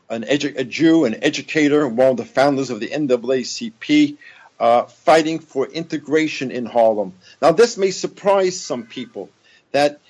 an 0.09 0.23
edu- 0.23 0.59
a 0.59 0.65
Jew, 0.65 1.05
an 1.05 1.23
educator, 1.23 1.87
one 1.89 2.09
of 2.09 2.17
the 2.17 2.25
founders 2.25 2.71
of 2.71 2.81
the 2.81 2.89
NAACP, 2.89 4.17
uh, 4.61 4.85
fighting 4.85 5.39
for 5.41 5.67
integration 5.67 6.51
in 6.51 6.67
Harlem. 6.67 7.15
Now, 7.43 7.53
this 7.53 7.77
may 7.77 7.91
surprise 7.91 8.61
some 8.61 8.85
people 8.85 9.31
that 9.73 10.01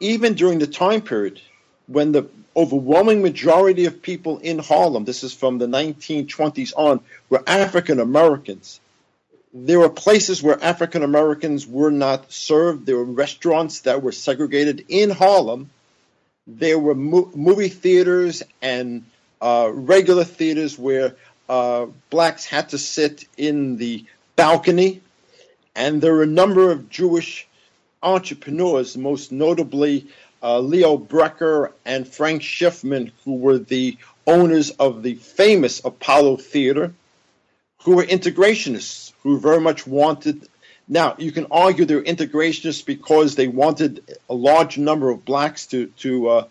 even 0.00 0.34
during 0.34 0.58
the 0.58 0.66
time 0.66 1.02
period 1.02 1.40
when 1.86 2.12
the 2.12 2.28
overwhelming 2.54 3.22
majority 3.22 3.86
of 3.86 4.02
people 4.02 4.38
in 4.38 4.58
Harlem, 4.58 5.04
this 5.04 5.24
is 5.24 5.32
from 5.32 5.58
the 5.58 5.66
1920s 5.66 6.72
on, 6.76 7.00
were 7.28 7.42
African 7.46 7.98
Americans. 7.98 8.80
There 9.54 9.78
were 9.78 9.88
places 9.88 10.42
where 10.42 10.62
African 10.62 11.02
Americans 11.02 11.66
were 11.66 11.90
not 11.90 12.30
served. 12.30 12.84
There 12.84 12.96
were 12.96 13.04
restaurants 13.04 13.80
that 13.80 14.02
were 14.02 14.12
segregated 14.12 14.84
in 14.88 15.10
Harlem 15.10 15.70
there 16.48 16.78
were 16.78 16.94
mo- 16.94 17.30
movie 17.34 17.68
theaters 17.68 18.42
and 18.62 19.04
uh, 19.40 19.70
regular 19.72 20.24
theaters 20.24 20.78
where 20.78 21.14
uh, 21.48 21.86
blacks 22.10 22.46
had 22.46 22.70
to 22.70 22.78
sit 22.78 23.26
in 23.36 23.76
the 23.76 24.04
balcony, 24.34 25.00
and 25.76 26.00
there 26.00 26.14
were 26.14 26.22
a 26.22 26.26
number 26.26 26.70
of 26.70 26.88
Jewish 26.88 27.46
entrepreneurs, 28.02 28.96
most 28.96 29.30
notably 29.30 30.06
uh, 30.42 30.58
Leo 30.58 30.96
Brecker 30.96 31.72
and 31.84 32.08
Frank 32.08 32.42
Schiffman, 32.42 33.12
who 33.24 33.34
were 33.34 33.58
the 33.58 33.98
owners 34.26 34.70
of 34.70 35.02
the 35.02 35.14
famous 35.14 35.84
Apollo 35.84 36.36
Theater, 36.36 36.92
who 37.82 37.96
were 37.96 38.04
integrationists, 38.04 39.12
who 39.22 39.38
very 39.38 39.60
much 39.60 39.86
wanted 39.86 40.48
now, 40.88 41.16
you 41.18 41.32
can 41.32 41.46
argue 41.50 41.84
they're 41.84 42.02
integrationists 42.02 42.84
because 42.84 43.34
they 43.34 43.46
wanted 43.46 44.18
a 44.30 44.34
large 44.34 44.78
number 44.78 45.10
of 45.10 45.24
blacks 45.24 45.66
to 45.66 45.86
to 45.98 46.28
uh, 46.28 46.44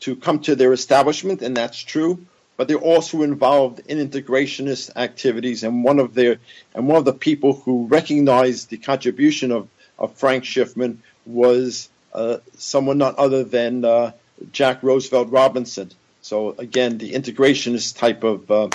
to 0.00 0.16
come 0.16 0.40
to 0.40 0.56
their 0.56 0.72
establishment, 0.72 1.42
and 1.42 1.56
that's 1.56 1.78
true. 1.78 2.24
But 2.56 2.68
they're 2.68 2.78
also 2.78 3.22
involved 3.22 3.80
in 3.86 3.98
integrationist 3.98 4.96
activities, 4.96 5.64
and 5.64 5.84
one 5.84 5.98
of 5.98 6.14
their 6.14 6.38
and 6.74 6.88
one 6.88 6.96
of 6.96 7.04
the 7.04 7.12
people 7.12 7.52
who 7.52 7.86
recognized 7.86 8.70
the 8.70 8.78
contribution 8.78 9.52
of, 9.52 9.68
of 9.98 10.14
Frank 10.14 10.44
Schiffman 10.44 10.98
was 11.26 11.90
uh, 12.14 12.38
someone 12.56 12.96
not 12.96 13.16
other 13.16 13.44
than 13.44 13.84
uh, 13.84 14.12
Jack 14.52 14.82
Roosevelt 14.82 15.30
Robinson. 15.30 15.90
So 16.22 16.54
again, 16.56 16.96
the 16.96 17.12
integrationist 17.12 17.98
type 17.98 18.24
of 18.24 18.50
uh, 18.50 18.68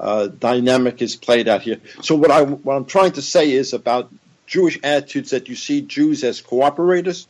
uh, 0.00 0.26
dynamic 0.26 1.02
is 1.02 1.14
played 1.14 1.46
out 1.46 1.62
here. 1.62 1.78
So 2.02 2.16
what 2.16 2.32
I 2.32 2.42
what 2.42 2.74
I'm 2.74 2.86
trying 2.86 3.12
to 3.12 3.22
say 3.22 3.52
is 3.52 3.72
about 3.72 4.10
Jewish 4.46 4.78
attitudes 4.82 5.30
that 5.30 5.48
you 5.48 5.56
see 5.56 5.82
Jews 5.82 6.24
as 6.24 6.40
cooperators, 6.40 7.26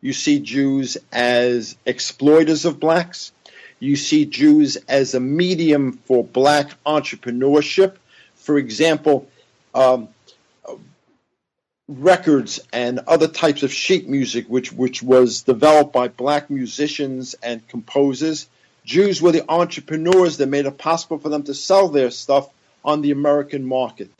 you 0.00 0.12
see 0.12 0.40
Jews 0.40 0.96
as 1.12 1.76
exploiters 1.86 2.64
of 2.64 2.80
blacks, 2.80 3.32
you 3.78 3.96
see 3.96 4.26
Jews 4.26 4.76
as 4.88 5.14
a 5.14 5.20
medium 5.20 5.92
for 6.04 6.22
black 6.22 6.70
entrepreneurship. 6.84 7.96
For 8.34 8.58
example, 8.58 9.28
um, 9.74 10.08
records 11.88 12.60
and 12.72 13.00
other 13.00 13.26
types 13.26 13.62
of 13.62 13.72
sheet 13.72 14.08
music, 14.08 14.46
which 14.48 14.72
which 14.72 15.02
was 15.02 15.42
developed 15.42 15.92
by 15.92 16.08
black 16.08 16.50
musicians 16.50 17.34
and 17.42 17.66
composers. 17.68 18.48
Jews 18.84 19.20
were 19.20 19.32
the 19.32 19.50
entrepreneurs 19.50 20.38
that 20.38 20.46
made 20.46 20.66
it 20.66 20.78
possible 20.78 21.18
for 21.18 21.28
them 21.28 21.42
to 21.44 21.54
sell 21.54 21.88
their 21.88 22.10
stuff 22.10 22.48
on 22.84 23.02
the 23.02 23.10
American 23.10 23.66
market. 23.66 24.10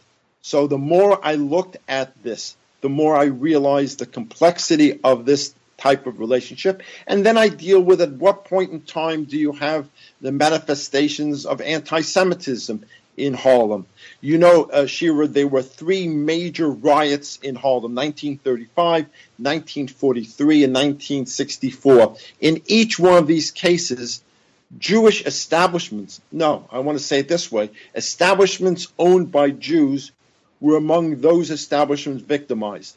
So 0.43 0.67
the 0.67 0.79
more 0.79 1.25
I 1.25 1.35
looked 1.35 1.77
at 1.89 2.23
this, 2.23 2.57
the 2.81 2.89
more 2.89 3.17
I 3.17 3.25
realized 3.25 3.99
the 3.99 4.07
complexity 4.07 4.99
of 5.05 5.27
this 5.27 5.55
type 5.77 6.07
of 6.07 6.21
relationship. 6.21 6.83
And 7.07 7.25
then 7.25 7.37
I 7.37 7.49
deal 7.49 7.81
with 7.81 8.01
at 8.01 8.13
what 8.13 8.45
point 8.45 8.71
in 8.71 8.83
time 8.83 9.25
do 9.25 9.37
you 9.37 9.53
have 9.53 9.89
the 10.21 10.33
manifestations 10.33 11.47
of 11.47 11.61
anti 11.61 12.03
Semitism 12.03 12.85
in 13.17 13.35
Harlem? 13.35 13.87
You 14.21 14.39
know, 14.39 14.65
uh, 14.65 14.87
Shira, 14.87 15.27
there 15.27 15.49
were 15.49 15.63
three 15.63 16.07
major 16.07 16.71
riots 16.71 17.39
in 17.43 17.55
Harlem 17.55 17.95
1935, 17.95 19.07
1943, 19.39 20.65
and 20.65 20.75
1964. 20.75 22.17
In 22.41 22.63
each 22.67 22.99
one 22.99 23.19
of 23.19 23.27
these 23.27 23.51
cases, 23.51 24.23
Jewish 24.79 25.27
establishments, 25.27 26.21
no, 26.31 26.69
I 26.71 26.79
want 26.79 26.97
to 26.97 27.05
say 27.05 27.19
it 27.19 27.29
this 27.29 27.51
way 27.51 27.71
establishments 27.95 28.89
owned 28.99 29.33
by 29.33 29.51
Jews 29.51 30.13
were 30.61 30.77
among 30.77 31.21
those 31.21 31.51
establishments 31.51 32.23
victimized. 32.23 32.97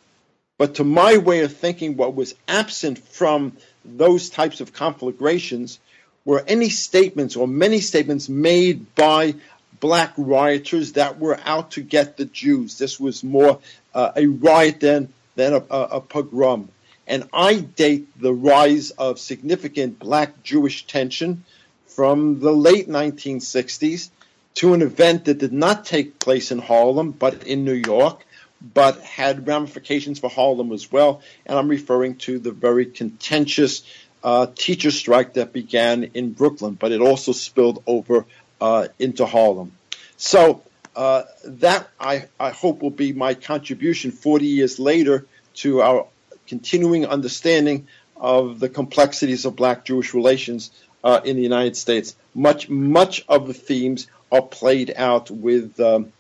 But 0.58 0.76
to 0.76 0.84
my 0.84 1.18
way 1.18 1.42
of 1.42 1.56
thinking, 1.56 1.98
what 1.98 2.16
was 2.16 2.36
absent 2.48 3.00
from 3.00 3.58
those 3.84 4.30
types 4.30 4.62
of 4.62 4.74
conflagrations 4.74 5.80
were 6.26 6.44
any 6.48 6.70
statements 6.70 7.36
or 7.36 7.48
many 7.48 7.80
statements 7.80 8.30
made 8.30 8.94
by 8.96 9.36
black 9.80 10.14
rioters 10.18 10.94
that 10.94 11.20
were 11.20 11.40
out 11.44 11.72
to 11.72 11.82
get 11.82 12.16
the 12.16 12.26
Jews. 12.26 12.78
This 12.78 13.00
was 13.00 13.24
more 13.24 13.60
uh, 13.94 14.12
a 14.16 14.28
riot 14.28 14.80
than, 14.80 15.12
than 15.36 15.54
a, 15.54 15.64
a, 15.70 15.82
a 15.98 16.02
pogrom. 16.02 16.70
And 17.06 17.28
I 17.34 17.60
date 17.60 18.08
the 18.20 18.34
rise 18.34 18.92
of 18.92 19.20
significant 19.20 20.00
black 20.00 20.42
Jewish 20.44 20.88
tension 20.88 21.44
from 21.88 22.40
the 22.40 22.54
late 22.54 22.88
1960s 22.88 24.10
to 24.56 24.74
an 24.74 24.82
event 24.82 25.26
that 25.26 25.40
did 25.40 25.54
not 25.54 25.86
take 25.86 26.20
place 26.20 26.52
in 26.52 26.60
Harlem, 26.60 27.12
but 27.12 27.44
in 27.44 27.66
New 27.66 27.74
York, 27.74 28.26
but 28.74 29.00
had 29.02 29.48
ramifications 29.48 30.20
for 30.20 30.30
Harlem 30.30 30.72
as 30.72 30.92
well. 30.92 31.22
And 31.46 31.58
I'm 31.58 31.68
referring 31.68 32.16
to 32.18 32.40
the 32.40 32.52
very 32.52 32.86
contentious 32.86 33.84
uh, 34.24 34.48
teacher 34.56 34.92
strike 34.92 35.34
that 35.34 35.52
began 35.52 36.12
in 36.14 36.32
Brooklyn, 36.32 36.76
but 36.76 36.92
it 36.92 37.02
also 37.02 37.32
spilled 37.32 37.84
over 37.86 38.26
uh, 38.62 38.88
into 39.00 39.26
Harlem. 39.26 39.74
So 40.18 40.62
uh, 40.96 41.24
that 41.46 41.90
I, 42.00 42.28
I 42.40 42.52
hope 42.52 42.82
will 42.82 42.90
be 42.90 43.12
my 43.14 43.34
contribution 43.34 44.12
40 44.12 44.46
years 44.46 44.80
later 44.80 45.26
to 45.56 45.82
our 45.82 46.08
continuing 46.48 47.06
understanding 47.06 47.88
of 48.16 48.60
the 48.60 48.70
complexities 48.70 49.46
of 49.46 49.56
black 49.56 49.86
Jewish 49.86 50.14
relations 50.14 50.72
uh, 51.04 51.20
in 51.26 51.36
the 51.36 51.42
United 51.42 51.76
States. 51.76 52.16
Much 52.34 52.70
much 52.70 53.26
of 53.28 53.48
the 53.48 53.54
themes 53.54 54.08
are 54.34 54.42
played 54.42 54.92
out 54.98 55.30
with 55.30 55.80
um, 55.80 56.12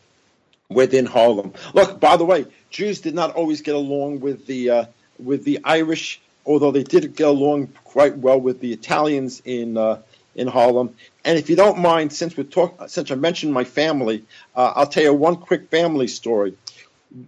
within 0.70 1.06
Harlem. 1.06 1.54
Look, 1.74 2.00
by 2.00 2.16
the 2.16 2.26
way, 2.26 2.46
Jews 2.70 3.02
did 3.02 3.16
not 3.16 3.36
always 3.36 3.62
get 3.62 3.76
along 3.76 4.20
with 4.20 4.46
the 4.46 4.70
uh, 4.70 4.86
with 5.18 5.44
the 5.44 5.60
Irish, 5.64 6.22
although 6.46 6.72
they 6.72 6.84
did 6.84 7.16
get 7.16 7.28
along 7.28 7.68
quite 7.84 8.18
well 8.18 8.40
with 8.40 8.60
the 8.60 8.72
Italians 8.72 9.42
in 9.44 9.78
uh, 9.78 10.02
in 10.36 10.48
Harlem. 10.48 10.96
And 11.26 11.40
if 11.40 11.50
you 11.50 11.56
don't 11.56 11.80
mind, 11.80 12.14
since 12.14 12.38
we 12.38 12.44
talk, 12.44 12.88
since 12.88 13.10
I 13.10 13.16
mentioned 13.16 13.52
my 13.52 13.64
family, 13.64 14.24
uh, 14.56 14.74
I'll 14.76 14.88
tell 14.88 15.04
you 15.04 15.14
one 15.14 15.38
quick 15.38 15.70
family 15.70 16.08
story. 16.08 16.56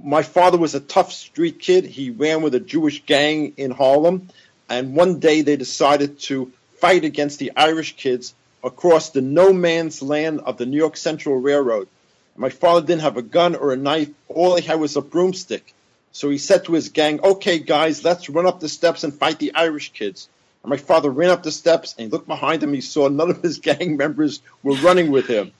My 0.04 0.24
father 0.24 0.58
was 0.58 0.76
a 0.76 0.80
tough 0.80 1.12
street 1.12 1.60
kid. 1.60 1.86
He 1.86 2.10
ran 2.12 2.42
with 2.42 2.56
a 2.56 2.60
Jewish 2.60 3.06
gang 3.06 3.54
in 3.58 3.72
Harlem, 3.72 4.30
and 4.70 4.96
one 4.96 5.20
day 5.20 5.42
they 5.42 5.58
decided 5.58 6.20
to 6.22 6.52
fight 6.80 7.06
against 7.06 7.40
the 7.40 7.52
Irish 7.56 7.96
kids 7.96 8.36
across 8.66 9.12
the 9.12 9.22
no 9.22 9.54
man's 9.54 10.02
land 10.02 10.42
of 10.42 10.58
the 10.58 10.66
New 10.66 10.78
York 10.78 10.98
Central 10.98 11.38
Railroad. 11.38 11.88
My 12.36 12.50
father 12.50 12.86
didn't 12.86 13.04
have 13.04 13.16
a 13.16 13.22
gun 13.22 13.56
or 13.56 13.72
a 13.72 13.78
knife. 13.78 14.10
All 14.28 14.56
he 14.56 14.62
had 14.62 14.80
was 14.80 14.98
a 14.98 15.02
broomstick. 15.02 15.74
So 16.12 16.30
he 16.30 16.38
said 16.38 16.66
to 16.66 16.74
his 16.74 16.90
gang, 16.90 17.22
okay, 17.22 17.60
guys, 17.60 18.04
let's 18.04 18.30
run 18.30 18.46
up 18.46 18.60
the 18.60 18.68
steps 18.68 19.04
and 19.04 19.14
fight 19.14 19.40
the 19.40 19.54
Irish 19.54 19.94
kids. 19.94 20.28
And 20.64 20.70
my 20.70 20.78
father 20.78 21.10
ran 21.10 21.30
up 21.30 21.44
the 21.44 21.52
steps 21.52 21.94
and 21.94 22.06
he 22.06 22.12
looked 22.12 22.28
behind 22.28 22.64
him. 22.64 22.74
He 22.74 22.82
saw 22.82 23.08
none 23.08 23.30
of 23.30 23.42
his 23.42 23.60
gang 23.70 23.98
members 23.98 24.42
were 24.64 24.76
running 24.78 25.12
with 25.12 25.28
him. 25.28 25.52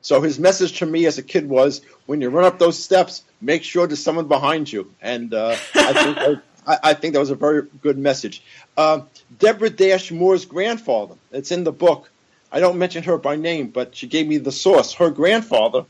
So 0.00 0.20
his 0.20 0.38
message 0.38 0.78
to 0.78 0.86
me 0.86 1.06
as 1.06 1.18
a 1.18 1.22
kid 1.22 1.48
was, 1.48 1.80
when 2.06 2.20
you 2.20 2.30
run 2.30 2.44
up 2.44 2.58
those 2.58 2.82
steps, 2.82 3.22
make 3.40 3.62
sure 3.62 3.86
there's 3.86 4.02
someone 4.02 4.28
behind 4.28 4.72
you. 4.72 4.92
And 5.00 5.32
uh, 5.34 5.56
I, 5.74 5.92
think 5.92 6.16
that, 6.16 6.42
I, 6.66 6.78
I, 6.82 6.94
think 6.94 7.14
that 7.14 7.20
was 7.20 7.30
a 7.30 7.36
very 7.36 7.62
good 7.82 7.98
message. 7.98 8.42
Uh, 8.76 9.02
Deborah 9.38 9.70
Dash 9.70 10.10
Moore's 10.10 10.44
grandfather, 10.44 11.14
it's 11.30 11.52
in 11.52 11.64
the 11.64 11.72
book. 11.72 12.10
I 12.52 12.60
don't 12.60 12.78
mention 12.78 13.02
her 13.04 13.16
by 13.16 13.36
name, 13.36 13.68
but 13.68 13.96
she 13.96 14.06
gave 14.06 14.28
me 14.28 14.36
the 14.36 14.52
source. 14.52 14.92
Her 14.92 15.10
grandfather, 15.10 15.86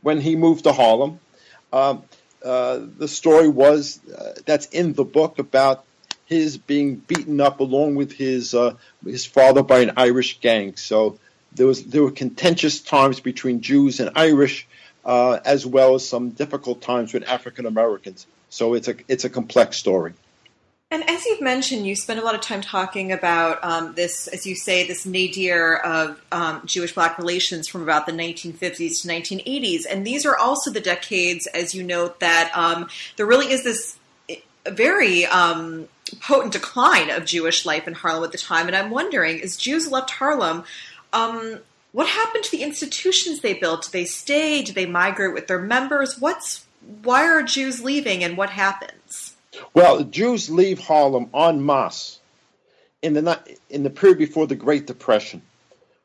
when 0.00 0.20
he 0.20 0.34
moved 0.34 0.64
to 0.64 0.72
Harlem, 0.72 1.20
uh, 1.72 1.98
uh 2.44 2.80
the 2.98 3.08
story 3.08 3.48
was 3.48 4.00
uh, 4.08 4.32
that's 4.44 4.66
in 4.66 4.94
the 4.94 5.04
book 5.04 5.38
about 5.38 5.84
his 6.26 6.58
being 6.58 6.96
beaten 6.96 7.40
up 7.40 7.60
along 7.60 7.94
with 7.94 8.12
his 8.12 8.54
uh, 8.54 8.74
his 9.04 9.26
father 9.26 9.62
by 9.62 9.80
an 9.80 9.92
Irish 9.96 10.40
gang. 10.40 10.76
So 10.76 11.18
there 11.52 11.66
was 11.66 11.84
there 11.84 12.02
were 12.02 12.10
contentious 12.10 12.80
times 12.80 13.20
between 13.20 13.60
Jews 13.60 14.00
and 14.00 14.10
Irish, 14.16 14.66
uh, 15.04 15.38
as 15.44 15.64
well 15.66 15.94
as 15.94 16.08
some 16.08 16.30
difficult 16.30 16.82
times 16.82 17.12
with 17.12 17.24
African 17.24 17.66
Americans. 17.66 18.26
So 18.48 18.74
it's 18.74 18.88
a 18.88 18.96
it's 19.08 19.24
a 19.24 19.30
complex 19.30 19.76
story. 19.76 20.14
And 20.88 21.08
as 21.10 21.24
you've 21.26 21.40
mentioned, 21.40 21.84
you 21.84 21.96
spend 21.96 22.20
a 22.20 22.24
lot 22.24 22.36
of 22.36 22.40
time 22.40 22.60
talking 22.60 23.10
about 23.10 23.58
um, 23.64 23.94
this, 23.94 24.28
as 24.28 24.46
you 24.46 24.54
say, 24.54 24.86
this 24.86 25.04
nadir 25.04 25.76
of 25.78 26.22
um, 26.30 26.62
Jewish 26.64 26.94
black 26.94 27.18
relations 27.18 27.66
from 27.66 27.82
about 27.82 28.06
the 28.06 28.12
1950s 28.12 29.02
to 29.02 29.08
1980s. 29.08 29.82
And 29.90 30.06
these 30.06 30.24
are 30.24 30.36
also 30.36 30.70
the 30.70 30.80
decades, 30.80 31.48
as 31.48 31.74
you 31.74 31.82
note, 31.82 32.20
that 32.20 32.52
um, 32.54 32.88
there 33.16 33.26
really 33.26 33.50
is 33.50 33.64
this 33.64 33.98
very 34.68 35.26
um, 35.26 35.88
potent 36.20 36.52
decline 36.52 37.10
of 37.10 37.24
Jewish 37.24 37.66
life 37.66 37.88
in 37.88 37.94
Harlem 37.94 38.22
at 38.22 38.32
the 38.32 38.38
time. 38.38 38.68
And 38.68 38.76
I'm 38.76 38.90
wondering, 38.90 39.40
as 39.42 39.56
Jews 39.56 39.90
left 39.90 40.10
Harlem, 40.10 40.62
um, 41.12 41.58
what 41.90 42.06
happened 42.06 42.44
to 42.44 42.50
the 42.52 42.62
institutions 42.62 43.40
they 43.40 43.54
built? 43.54 43.82
Did 43.82 43.92
they 43.92 44.04
stay? 44.04 44.62
Did 44.62 44.76
they 44.76 44.86
migrate 44.86 45.34
with 45.34 45.48
their 45.48 45.60
members? 45.60 46.20
What's 46.20 46.64
why 47.02 47.24
are 47.24 47.42
Jews 47.42 47.82
leaving, 47.82 48.22
and 48.22 48.36
what 48.36 48.50
happens? 48.50 49.25
Well, 49.74 50.04
Jews 50.04 50.50
leave 50.50 50.78
Harlem 50.78 51.30
en 51.34 51.64
masse 51.64 52.20
in 53.02 53.14
the 53.14 53.40
in 53.70 53.82
the 53.82 53.90
period 53.90 54.18
before 54.18 54.46
the 54.46 54.56
Great 54.56 54.86
Depression. 54.86 55.42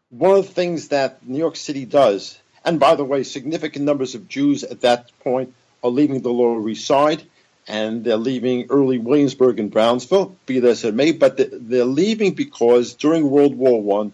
One 0.09 0.37
of 0.37 0.47
the 0.47 0.53
things 0.53 0.89
that 0.89 1.25
New 1.25 1.37
York 1.37 1.55
City 1.55 1.85
does, 1.85 2.37
and 2.65 2.79
by 2.79 2.95
the 2.95 3.05
way, 3.05 3.23
significant 3.23 3.85
numbers 3.85 4.15
of 4.15 4.27
Jews 4.27 4.63
at 4.63 4.81
that 4.81 5.11
point 5.23 5.53
are 5.83 5.89
leaving 5.89 6.21
the 6.21 6.29
Lower 6.29 6.67
East 6.69 6.85
Side 6.85 7.23
and 7.67 8.03
they're 8.03 8.17
leaving 8.17 8.67
early 8.69 8.97
Williamsburg 8.97 9.59
and 9.59 9.71
Brownsville, 9.71 10.35
be 10.45 10.59
that 10.59 10.69
as 10.69 10.83
it 10.83 10.95
may, 10.95 11.11
but 11.11 11.37
they're 11.37 11.85
leaving 11.85 12.33
because 12.33 12.95
during 12.95 13.29
World 13.29 13.55
War 13.55 13.81
One, 13.81 14.13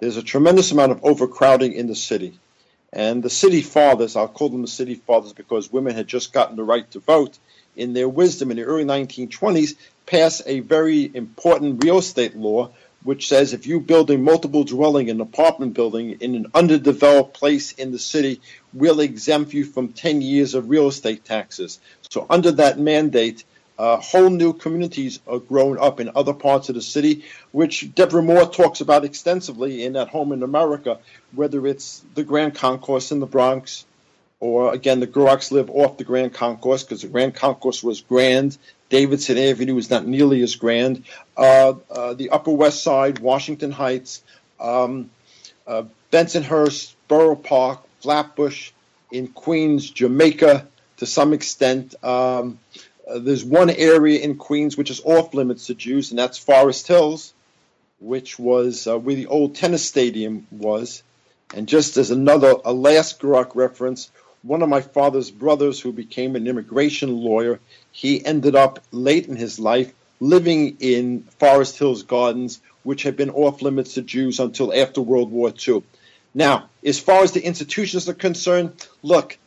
there's 0.00 0.16
a 0.16 0.22
tremendous 0.22 0.72
amount 0.72 0.92
of 0.92 1.04
overcrowding 1.04 1.72
in 1.72 1.86
the 1.86 1.94
city. 1.94 2.38
And 2.92 3.22
the 3.22 3.30
city 3.30 3.60
fathers, 3.60 4.16
I'll 4.16 4.28
call 4.28 4.48
them 4.48 4.62
the 4.62 4.68
city 4.68 4.94
fathers 4.94 5.32
because 5.32 5.72
women 5.72 5.94
had 5.94 6.06
just 6.06 6.32
gotten 6.32 6.56
the 6.56 6.64
right 6.64 6.90
to 6.92 7.00
vote, 7.00 7.38
in 7.76 7.92
their 7.92 8.08
wisdom 8.08 8.50
in 8.50 8.56
the 8.56 8.64
early 8.64 8.84
1920s, 8.84 9.76
passed 10.06 10.42
a 10.46 10.60
very 10.60 11.10
important 11.14 11.84
real 11.84 11.98
estate 11.98 12.34
law 12.34 12.72
which 13.04 13.28
says 13.28 13.52
if 13.52 13.66
you 13.66 13.80
build 13.80 14.10
a 14.10 14.18
multiple 14.18 14.64
dwelling, 14.64 15.08
an 15.08 15.20
apartment 15.20 15.74
building 15.74 16.18
in 16.20 16.34
an 16.34 16.46
underdeveloped 16.54 17.34
place 17.34 17.72
in 17.72 17.92
the 17.92 17.98
city, 17.98 18.40
we'll 18.72 19.00
exempt 19.00 19.52
you 19.52 19.64
from 19.64 19.92
10 19.92 20.20
years 20.20 20.54
of 20.54 20.68
real 20.68 20.88
estate 20.88 21.24
taxes. 21.24 21.80
So, 22.10 22.26
under 22.28 22.52
that 22.52 22.78
mandate, 22.78 23.44
uh, 23.78 23.98
whole 23.98 24.30
new 24.30 24.52
communities 24.52 25.20
are 25.26 25.38
grown 25.38 25.78
up 25.78 26.00
in 26.00 26.10
other 26.16 26.34
parts 26.34 26.68
of 26.68 26.74
the 26.74 26.82
city, 26.82 27.24
which 27.52 27.94
Deborah 27.94 28.22
Moore 28.22 28.46
talks 28.46 28.80
about 28.80 29.04
extensively 29.04 29.84
in 29.84 29.96
At 29.96 30.08
Home 30.08 30.32
in 30.32 30.42
America, 30.42 30.98
whether 31.32 31.66
it's 31.66 32.04
the 32.14 32.24
Grand 32.24 32.54
Concourse 32.54 33.12
in 33.12 33.20
the 33.20 33.26
Bronx, 33.26 33.86
or 34.40 34.72
again, 34.72 35.00
the 35.00 35.06
Gurocks 35.06 35.50
live 35.50 35.70
off 35.70 35.96
the 35.96 36.04
Grand 36.04 36.34
Concourse 36.34 36.84
because 36.84 37.02
the 37.02 37.08
Grand 37.08 37.34
Concourse 37.34 37.82
was 37.82 38.00
grand. 38.00 38.56
Davidson 38.88 39.36
Avenue 39.36 39.76
is 39.76 39.90
not 39.90 40.06
nearly 40.06 40.42
as 40.42 40.56
grand. 40.56 41.04
Uh, 41.36 41.74
uh, 41.90 42.14
the 42.14 42.30
Upper 42.30 42.52
West 42.52 42.82
Side, 42.82 43.18
Washington 43.18 43.70
Heights, 43.70 44.22
um, 44.60 45.10
uh, 45.66 45.84
Bensonhurst, 46.10 46.94
Borough 47.06 47.36
Park, 47.36 47.80
Flatbush, 48.00 48.70
in 49.10 49.28
Queens, 49.28 49.90
Jamaica, 49.90 50.66
to 50.98 51.06
some 51.06 51.32
extent. 51.32 51.94
Um, 52.04 52.58
uh, 53.08 53.18
there's 53.18 53.44
one 53.44 53.70
area 53.70 54.20
in 54.20 54.36
Queens 54.36 54.76
which 54.76 54.90
is 54.90 55.00
off 55.04 55.34
limits 55.34 55.66
to 55.66 55.74
Jews, 55.74 56.10
and 56.10 56.18
that's 56.18 56.38
Forest 56.38 56.86
Hills, 56.86 57.32
which 58.00 58.38
was 58.38 58.86
uh, 58.86 58.98
where 58.98 59.14
the 59.14 59.26
old 59.26 59.54
tennis 59.54 59.84
stadium 59.84 60.46
was. 60.50 61.02
And 61.54 61.66
just 61.66 61.96
as 61.96 62.10
another, 62.10 62.56
a 62.64 62.72
last 62.72 63.20
Gurock 63.20 63.54
reference, 63.54 64.10
one 64.42 64.62
of 64.62 64.68
my 64.68 64.82
father's 64.82 65.30
brothers 65.30 65.80
who 65.80 65.92
became 65.92 66.36
an 66.36 66.46
immigration 66.46 67.16
lawyer, 67.16 67.60
he 67.90 68.24
ended 68.24 68.54
up 68.54 68.80
late 68.92 69.26
in 69.26 69.36
his 69.36 69.58
life 69.58 69.92
living 70.20 70.76
in 70.80 71.22
Forest 71.38 71.78
Hills 71.78 72.02
Gardens, 72.02 72.60
which 72.82 73.02
had 73.02 73.16
been 73.16 73.30
off 73.30 73.62
limits 73.62 73.94
to 73.94 74.02
Jews 74.02 74.40
until 74.40 74.74
after 74.74 75.00
World 75.00 75.30
War 75.30 75.52
II. 75.66 75.82
Now, 76.34 76.68
as 76.84 76.98
far 77.00 77.22
as 77.22 77.32
the 77.32 77.44
institutions 77.44 78.08
are 78.08 78.14
concerned, 78.14 78.86
look, 79.02 79.38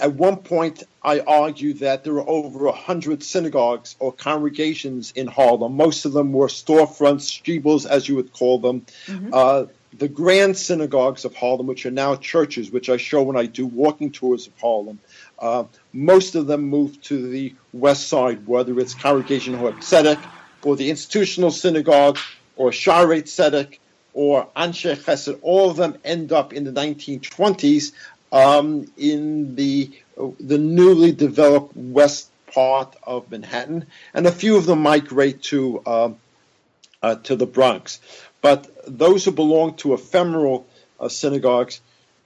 at 0.00 0.14
one 0.14 0.38
point 0.38 0.82
I 1.02 1.20
argue 1.20 1.74
that 1.74 2.04
there 2.04 2.14
were 2.14 2.28
over 2.28 2.66
a 2.66 2.72
hundred 2.72 3.22
synagogues 3.22 3.96
or 3.98 4.12
congregations 4.12 5.12
in 5.14 5.26
Harlem. 5.26 5.76
Most 5.76 6.04
of 6.04 6.12
them 6.12 6.32
were 6.32 6.48
storefronts, 6.48 7.30
shtibels, 7.30 7.86
as 7.86 8.08
you 8.08 8.16
would 8.16 8.32
call 8.32 8.58
them. 8.58 8.86
Mm-hmm. 9.06 9.30
Uh, 9.32 9.64
the 9.96 10.08
grand 10.08 10.56
synagogues 10.56 11.24
of 11.24 11.34
Harlem, 11.34 11.66
which 11.66 11.84
are 11.84 11.90
now 11.90 12.16
churches, 12.16 12.70
which 12.70 12.88
I 12.88 12.96
show 12.96 13.22
when 13.22 13.36
I 13.36 13.46
do 13.46 13.66
walking 13.66 14.12
tours 14.12 14.46
of 14.46 14.52
Harlem, 14.60 15.00
uh, 15.38 15.64
most 15.92 16.34
of 16.34 16.46
them 16.46 16.62
moved 16.62 17.04
to 17.04 17.30
the 17.30 17.54
west 17.72 18.08
side, 18.08 18.46
whether 18.46 18.78
it's 18.78 18.94
Congregation 18.94 19.56
Ohab 19.56 19.78
Tzedek 19.78 20.20
or 20.62 20.76
the 20.76 20.90
Institutional 20.90 21.50
Synagogue 21.50 22.18
or 22.56 22.70
Shaarei 22.70 23.22
Tzedek 23.22 23.78
or 24.12 24.48
Anshe 24.56 24.96
Chesed. 24.96 25.38
All 25.42 25.70
of 25.70 25.76
them 25.76 25.96
end 26.04 26.32
up 26.32 26.52
in 26.52 26.64
the 26.64 26.72
1920s 26.72 27.92
um, 28.32 28.90
in 28.96 29.54
the 29.56 29.90
the 30.38 30.58
newly 30.58 31.12
developed 31.12 31.76
west 31.76 32.30
part 32.52 32.94
of 33.02 33.30
Manhattan, 33.30 33.86
and 34.12 34.26
a 34.26 34.32
few 34.32 34.56
of 34.56 34.66
them 34.66 34.82
migrate 34.82 35.42
to 35.44 35.82
uh, 35.86 36.10
uh, 37.02 37.14
to 37.16 37.36
the 37.36 37.46
Bronx. 37.46 38.00
But 38.42 38.68
those 38.86 39.24
who 39.24 39.32
belong 39.32 39.74
to 39.76 39.94
ephemeral 39.94 40.66
uh, 40.98 41.08
synagogues, 41.08 41.80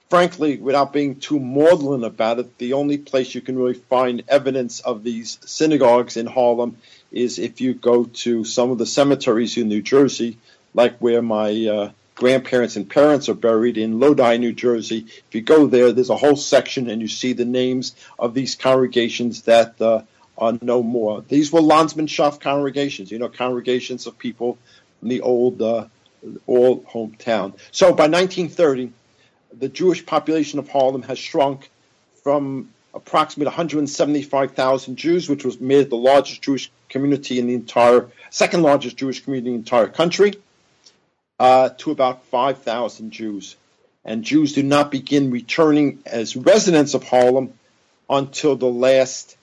frankly, 0.09 0.57
without 0.57 0.93
being 0.93 1.19
too 1.19 1.39
maudlin 1.39 2.03
about 2.03 2.39
it, 2.39 2.57
the 2.57 2.73
only 2.73 2.97
place 2.97 3.35
you 3.35 3.41
can 3.41 3.57
really 3.57 3.73
find 3.73 4.23
evidence 4.27 4.79
of 4.79 5.03
these 5.03 5.39
synagogues 5.45 6.17
in 6.17 6.25
Harlem 6.25 6.77
is 7.11 7.39
if 7.39 7.61
you 7.61 7.73
go 7.73 8.05
to 8.05 8.43
some 8.43 8.71
of 8.71 8.77
the 8.77 8.85
cemeteries 8.85 9.57
in 9.57 9.67
New 9.67 9.81
Jersey, 9.81 10.37
like 10.73 10.97
where 10.99 11.21
my 11.21 11.65
uh, 11.65 11.91
grandparents 12.15 12.77
and 12.77 12.89
parents 12.89 13.29
are 13.29 13.35
buried 13.35 13.77
in 13.77 13.99
Lodi, 13.99 14.37
New 14.37 14.53
Jersey. 14.53 15.05
If 15.07 15.35
you 15.35 15.41
go 15.41 15.67
there, 15.67 15.91
there's 15.91 16.09
a 16.09 16.15
whole 16.15 16.37
section 16.37 16.89
and 16.89 17.01
you 17.01 17.09
see 17.09 17.33
the 17.33 17.45
names 17.45 17.95
of 18.17 18.33
these 18.33 18.55
congregations 18.55 19.43
that 19.43 19.79
uh, 19.81 20.01
are 20.37 20.57
no 20.61 20.81
more. 20.81 21.23
These 21.27 21.51
were 21.51 21.59
Landsmannschaft 21.59 22.39
congregations, 22.39 23.11
you 23.11 23.19
know, 23.19 23.29
congregations 23.29 24.07
of 24.07 24.17
people 24.17 24.57
from 24.99 25.09
the 25.09 25.21
old, 25.21 25.61
uh, 25.61 25.87
old 26.47 26.85
hometown. 26.87 27.53
So 27.71 27.87
by 27.93 28.07
1930, 28.07 28.91
the 29.57 29.69
Jewish 29.69 30.05
population 30.05 30.59
of 30.59 30.69
Harlem 30.69 31.03
has 31.03 31.19
shrunk 31.19 31.69
from 32.23 32.69
approximately 32.93 33.49
175,000 33.49 34.95
Jews, 34.95 35.29
which 35.29 35.43
was 35.43 35.59
made 35.59 35.89
the 35.89 35.97
largest 35.97 36.41
Jewish 36.41 36.71
community 36.87 37.39
in 37.39 37.47
the 37.47 37.53
entire, 37.53 38.09
second 38.29 38.63
largest 38.63 38.95
Jewish 38.95 39.23
community 39.23 39.49
in 39.49 39.53
the 39.55 39.59
entire 39.59 39.87
country, 39.87 40.33
uh, 41.39 41.69
to 41.77 41.91
about 41.91 42.25
5,000 42.25 43.11
Jews. 43.11 43.55
And 44.03 44.23
Jews 44.23 44.53
do 44.53 44.63
not 44.63 44.91
begin 44.91 45.31
returning 45.31 45.99
as 46.05 46.35
residents 46.35 46.93
of 46.93 47.03
Harlem 47.03 47.53
until 48.09 48.55
the 48.55 48.67
last 48.67 49.35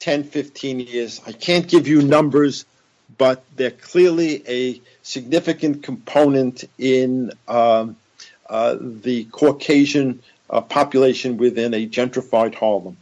10, 0.00 0.24
15 0.24 0.80
years. 0.80 1.20
I 1.26 1.32
can't 1.32 1.68
give 1.68 1.86
you 1.86 2.02
numbers, 2.02 2.64
but 3.16 3.44
they're 3.54 3.70
clearly 3.70 4.42
a 4.48 4.80
significant 5.02 5.82
component 5.82 6.64
in 6.78 7.32
um, 7.46 7.96
uh, 8.48 8.76
the 8.80 9.24
Caucasian 9.24 10.22
uh, 10.48 10.60
population 10.60 11.36
within 11.36 11.72
a 11.74 11.86
gentrified 11.86 12.54
Harlem. 12.54 12.96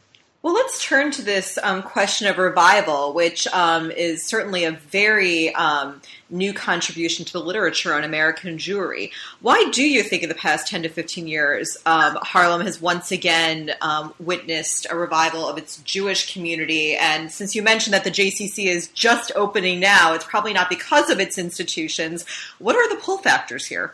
Well, 0.49 0.57
let's 0.57 0.83
turn 0.83 1.11
to 1.11 1.21
this 1.21 1.59
um, 1.63 1.83
question 1.83 2.27
of 2.27 2.39
revival, 2.39 3.13
which 3.13 3.47
um, 3.49 3.91
is 3.91 4.25
certainly 4.25 4.65
a 4.65 4.71
very 4.73 5.55
um, 5.55 6.01
new 6.31 6.55
contribution 6.55 7.27
to 7.27 7.33
the 7.35 7.43
literature 7.43 7.93
on 7.93 8.03
American 8.03 8.57
Jewry. 8.57 9.11
Why 9.43 9.69
do 9.73 9.83
you 9.83 10.03
think 10.03 10.23
in 10.23 10.31
the 10.31 10.35
past 10.35 10.67
10 10.69 10.85
to 10.85 10.89
15 10.89 11.29
years 11.29 11.77
um, 11.85 12.17
Harlem 12.23 12.63
has 12.63 12.81
once 12.81 13.13
again 13.13 13.73
um, 13.83 14.15
witnessed 14.19 14.87
a 14.89 14.97
revival 14.97 15.47
of 15.47 15.59
its 15.59 15.83
Jewish 15.83 16.33
community? 16.33 16.97
And 16.97 17.31
since 17.31 17.55
you 17.55 17.63
mentioned 17.63 17.93
that 17.93 18.05
the 18.05 18.11
JCC 18.11 18.69
is 18.69 18.89
just 18.89 19.31
opening 19.37 19.81
now, 19.81 20.15
it's 20.15 20.25
probably 20.25 20.55
not 20.55 20.71
because 20.71 21.11
of 21.11 21.21
its 21.21 21.37
institutions. 21.37 22.25
What 22.59 22.75
are 22.75 22.89
the 22.89 23.03
pull 23.03 23.19
factors 23.19 23.67
here? 23.67 23.93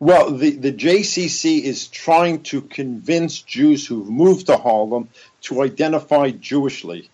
Well, 0.00 0.32
the, 0.32 0.50
the 0.50 0.72
JCC 0.72 1.62
is 1.62 1.86
trying 1.86 2.42
to 2.44 2.60
convince 2.60 3.40
Jews 3.40 3.86
who've 3.86 4.08
moved 4.08 4.46
to 4.46 4.56
Harlem 4.56 5.08
to 5.42 5.62
identify 5.62 6.30
Jewishly. 6.30 7.08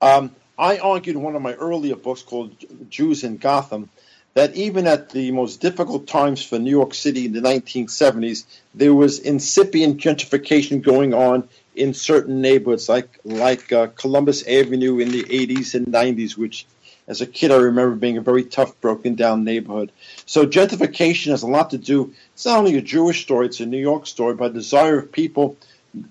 Um, 0.00 0.34
I 0.58 0.78
argued 0.78 1.16
in 1.16 1.22
one 1.22 1.36
of 1.36 1.42
my 1.42 1.54
earlier 1.54 1.96
books 1.96 2.22
called 2.22 2.54
Jews 2.90 3.24
in 3.24 3.38
Gotham 3.38 3.88
that 4.34 4.54
even 4.54 4.86
at 4.86 5.10
the 5.10 5.32
most 5.32 5.60
difficult 5.60 6.06
times 6.06 6.44
for 6.44 6.58
New 6.58 6.70
York 6.70 6.94
City 6.94 7.26
in 7.26 7.32
the 7.32 7.40
1970s, 7.40 8.44
there 8.74 8.94
was 8.94 9.18
incipient 9.18 9.98
gentrification 9.98 10.82
going 10.82 11.14
on 11.14 11.48
in 11.74 11.94
certain 11.94 12.40
neighborhoods, 12.40 12.88
like 12.88 13.18
like 13.24 13.72
uh, 13.72 13.88
Columbus 13.88 14.46
Avenue 14.46 14.98
in 14.98 15.10
the 15.10 15.24
80s 15.24 15.74
and 15.74 15.86
90s, 15.86 16.36
which 16.36 16.66
as 17.10 17.20
a 17.20 17.26
kid, 17.26 17.50
I 17.50 17.56
remember 17.56 17.96
being 17.96 18.18
a 18.18 18.20
very 18.20 18.44
tough, 18.44 18.80
broken 18.80 19.16
down 19.16 19.42
neighborhood. 19.42 19.90
So 20.26 20.46
gentrification 20.46 21.32
has 21.32 21.42
a 21.42 21.48
lot 21.48 21.70
to 21.70 21.78
do. 21.78 22.14
It's 22.34 22.46
not 22.46 22.60
only 22.60 22.76
a 22.76 22.80
Jewish 22.80 23.22
story; 23.22 23.46
it's 23.46 23.58
a 23.58 23.66
New 23.66 23.80
York 23.80 24.06
story. 24.06 24.34
But 24.34 24.54
desire 24.54 25.00
of 25.00 25.10
people 25.10 25.56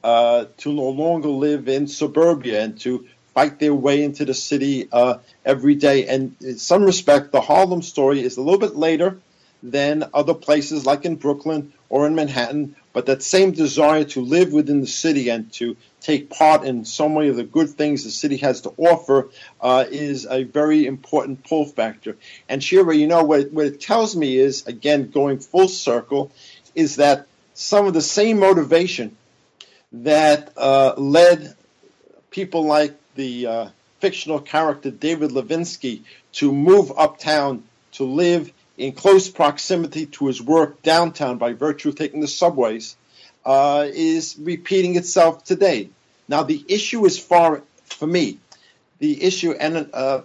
uh, 0.04 0.46
to 0.58 0.74
no 0.74 0.90
longer 0.90 1.30
live 1.30 1.70
in 1.70 1.88
suburbia 1.88 2.62
and 2.62 2.78
to 2.82 3.08
fight 3.34 3.60
their 3.60 3.74
way 3.74 4.04
into 4.04 4.26
the 4.26 4.34
city 4.34 4.90
uh, 4.92 5.20
every 5.46 5.76
day. 5.76 6.06
And 6.06 6.36
in 6.42 6.58
some 6.58 6.84
respect, 6.84 7.32
the 7.32 7.40
Harlem 7.40 7.82
story 7.82 8.22
is 8.22 8.36
a 8.36 8.42
little 8.42 8.60
bit 8.60 8.76
later 8.76 9.18
than 9.64 10.04
other 10.14 10.34
places 10.34 10.86
like 10.86 11.06
in 11.06 11.16
Brooklyn 11.16 11.72
or 11.88 12.08
in 12.08 12.16
Manhattan, 12.16 12.76
but 12.92 13.06
that 13.06 13.24
same 13.24 13.52
desire 13.52 14.04
to 14.04 14.22
live 14.22 14.52
within 14.52 14.82
the 14.82 14.88
city 14.88 15.30
and 15.30 15.52
to 15.54 15.78
take 16.02 16.30
part 16.30 16.64
in 16.64 16.86
so 16.86 17.10
many 17.10 17.28
of 17.28 17.36
the 17.36 17.44
good 17.44 17.70
things 17.70 18.04
the 18.04 18.12
city 18.12 18.38
has 18.38 18.62
to 18.62 18.74
offer 18.78 19.30
uh, 19.62 19.86
is 19.90 20.26
a 20.26 20.44
very 20.44 20.86
important 20.86 21.44
pull 21.44 21.66
factor. 21.66 22.18
And 22.48 22.64
Shira, 22.64 22.96
you 22.96 23.08
know, 23.08 23.24
what, 23.24 23.52
what 23.52 23.66
it 23.66 23.82
tells 23.82 24.16
me 24.16 24.38
is, 24.38 24.66
again, 24.68 25.12
going 25.12 25.40
full 25.40 25.68
circle, 25.68 26.32
is 26.76 26.98
that 26.98 27.28
some 27.54 27.88
of 27.88 27.94
the 27.94 28.02
same 28.02 28.40
motivation 28.40 29.18
that 29.92 30.54
uh, 30.56 30.94
led 30.98 31.56
people 32.32 32.66
like 32.66 32.96
the 33.16 33.48
uh, 33.48 33.70
fictional 34.00 34.40
character 34.40 34.92
David 34.92 35.32
Levinsky 35.32 36.04
to 36.34 36.52
move 36.54 36.92
uptown 36.96 37.64
to 37.94 38.06
live 38.06 38.52
in 38.78 38.94
close 38.94 39.30
proximity 39.30 40.06
to 40.06 40.28
his 40.28 40.42
work 40.42 40.82
downtown 40.82 41.38
by 41.38 41.54
virtue 41.54 41.90
of 41.90 41.96
taking 41.96 42.22
the 42.22 42.28
subways 42.28 42.96
uh, 43.50 43.88
is 43.92 44.36
repeating 44.38 44.96
itself 44.96 45.44
today. 45.44 45.90
Now, 46.28 46.44
the 46.44 46.64
issue 46.68 47.04
is 47.08 47.18
far, 47.18 47.64
for 47.84 48.06
me, 48.06 48.38
the 49.00 49.24
issue, 49.24 49.54
and 49.54 49.90
uh, 49.92 50.22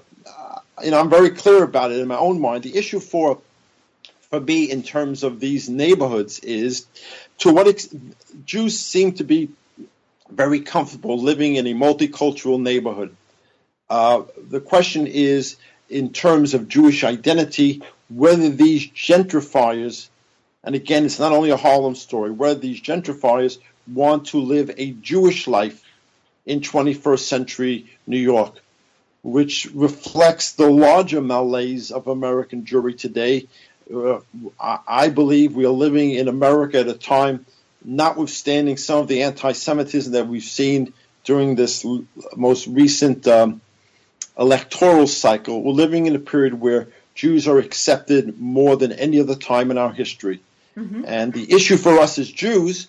you 0.83 0.91
know, 0.91 1.01
I'm 1.01 1.09
very 1.09 1.31
clear 1.31 1.63
about 1.63 1.91
it 1.91 2.01
in 2.01 2.07
my 2.07 2.19
own 2.19 2.39
mind. 2.39 2.65
The 2.65 2.77
issue 2.77 3.01
for 3.01 3.41
for 4.29 4.41
me 4.41 4.71
in 4.71 4.83
terms 4.83 5.23
of 5.23 5.41
these 5.41 5.71
neighborhoods 5.71 6.39
is 6.41 6.87
to 7.39 7.51
what 7.51 7.67
ex- 7.67 7.89
Jews 8.45 8.79
seem 8.79 9.15
to 9.15 9.25
be 9.25 9.49
very 10.31 10.61
comfortable 10.61 11.19
living 11.19 11.57
in 11.57 11.67
a 11.67 11.73
multicultural 11.73 12.61
neighborhood. 12.61 13.17
Uh, 13.89 14.23
the 14.51 14.61
question 14.61 15.07
is, 15.07 15.57
in 15.89 16.13
terms 16.13 16.53
of 16.53 16.69
Jewish 16.69 17.05
identity, 17.05 17.83
whether 18.11 18.51
these 18.51 18.87
gentrifiers 18.89 20.09
and 20.65 20.75
again, 20.75 21.05
it's 21.05 21.19
not 21.19 21.33
only 21.33 21.51
a 21.51 21.57
Harlem 21.57 21.95
story, 21.95 22.31
where 22.31 22.55
these 22.55 22.81
gentrifiers 22.81 23.59
want 23.93 24.29
to 24.29 24.39
live 24.39 24.71
a 24.77 24.93
Jewish 24.93 25.47
life 25.47 25.83
in 26.47 26.61
21st 26.61 27.19
century 27.19 27.87
New 28.07 28.19
York, 28.19 28.61
which 29.23 29.67
reflects 29.75 30.53
the 30.53 30.69
larger 30.69 31.21
malaise 31.21 31.91
of 31.91 32.07
American 32.07 32.65
Jewry 32.65 32.97
today. 32.97 33.47
Uh, 33.95 34.21
I 34.59 35.11
believe 35.11 35.55
we 35.55 35.67
are 35.67 35.71
living 35.71 36.13
in 36.13 36.29
America 36.29 36.81
at 36.81 36.89
a 36.89 36.95
time, 36.95 37.45
notwithstanding 37.85 38.79
some 38.79 39.01
of 39.01 39.09
the 39.09 39.23
anti 39.23 39.53
Semitism 39.53 40.13
that 40.15 40.27
we've 40.27 40.43
seen 40.43 40.95
during 41.25 41.55
this 41.55 41.87
most 42.37 42.67
recent 42.67 43.27
um, 43.27 43.61
electoral 44.39 45.07
cycle, 45.07 45.63
we're 45.63 45.73
living 45.73 46.07
in 46.07 46.15
a 46.15 46.21
period 46.21 46.61
where 46.61 46.89
Jews 47.15 47.47
are 47.47 47.59
accepted 47.59 48.41
more 48.41 48.77
than 48.77 48.93
any 48.93 49.21
other 49.21 49.35
time 49.35 49.71
in 49.71 49.79
our 49.79 49.93
history. 49.93 50.41
Mm-hmm. 50.77 51.05
And 51.07 51.33
the 51.33 51.53
issue 51.53 51.77
for 51.77 51.99
us 51.99 52.19
as 52.19 52.31
Jews, 52.31 52.89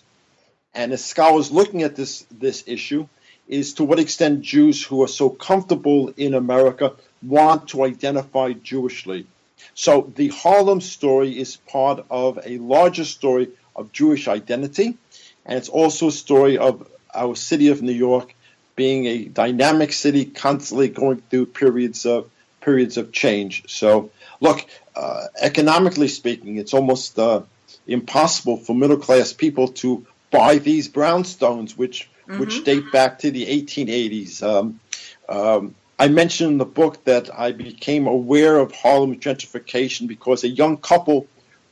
and 0.74 0.92
as 0.92 1.04
scholars 1.04 1.50
looking 1.50 1.82
at 1.82 1.96
this 1.96 2.26
this 2.30 2.64
issue, 2.66 3.08
is 3.48 3.74
to 3.74 3.84
what 3.84 3.98
extent 3.98 4.42
Jews 4.42 4.82
who 4.82 5.02
are 5.02 5.08
so 5.08 5.30
comfortable 5.30 6.12
in 6.16 6.34
America 6.34 6.94
want 7.22 7.68
to 7.68 7.84
identify 7.84 8.52
Jewishly. 8.52 9.26
So 9.74 10.12
the 10.14 10.28
Harlem 10.28 10.80
story 10.80 11.38
is 11.38 11.56
part 11.56 12.04
of 12.10 12.38
a 12.44 12.58
larger 12.58 13.04
story 13.04 13.48
of 13.74 13.92
Jewish 13.92 14.26
identity, 14.26 14.96
and 15.44 15.58
it's 15.58 15.68
also 15.68 16.08
a 16.08 16.12
story 16.12 16.58
of 16.58 16.88
our 17.14 17.36
city 17.36 17.68
of 17.68 17.82
New 17.82 17.92
York 17.92 18.34
being 18.74 19.06
a 19.06 19.24
dynamic 19.24 19.92
city, 19.92 20.26
constantly 20.26 20.88
going 20.88 21.22
through 21.30 21.46
periods 21.46 22.04
of 22.04 22.30
periods 22.60 22.96
of 22.96 23.12
change. 23.12 23.62
So, 23.68 24.10
look, 24.40 24.64
uh, 24.94 25.26
economically 25.40 26.08
speaking, 26.08 26.56
it's 26.58 26.74
almost 26.74 27.18
uh, 27.18 27.42
impossible 27.86 28.56
for 28.56 28.74
middle 28.74 28.96
class 28.96 29.32
people 29.32 29.68
to 29.68 30.06
buy 30.30 30.58
these 30.58 30.88
brownstones, 30.88 31.76
which 31.76 32.08
mm-hmm. 32.28 32.40
which 32.40 32.64
date 32.64 32.90
back 32.92 33.20
to 33.20 33.30
the 33.30 33.46
1880s. 33.46 34.42
Um, 34.42 34.80
um, 35.28 35.74
I 35.98 36.08
mentioned 36.08 36.52
in 36.52 36.58
the 36.58 36.66
book 36.66 37.04
that 37.04 37.30
I 37.36 37.52
became 37.52 38.06
aware 38.06 38.58
of 38.58 38.72
Harlem 38.72 39.18
gentrification 39.18 40.06
because 40.06 40.44
a 40.44 40.48
young 40.48 40.76
couple 40.76 41.26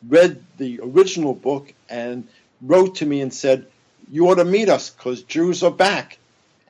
read 0.09 0.43
the 0.57 0.81
original 0.83 1.35
book 1.35 1.73
and 1.89 2.27
wrote 2.63 2.97
to 2.97 3.07
me 3.07 3.21
and 3.21 3.33
said, 3.33 3.67
"You 4.11 4.29
ought 4.29 4.37
to 4.37 4.45
meet 4.45 4.69
us 4.69 4.91
because 4.91 5.23
Jews 5.23 5.63
are 5.63 5.71
back." 5.71 6.19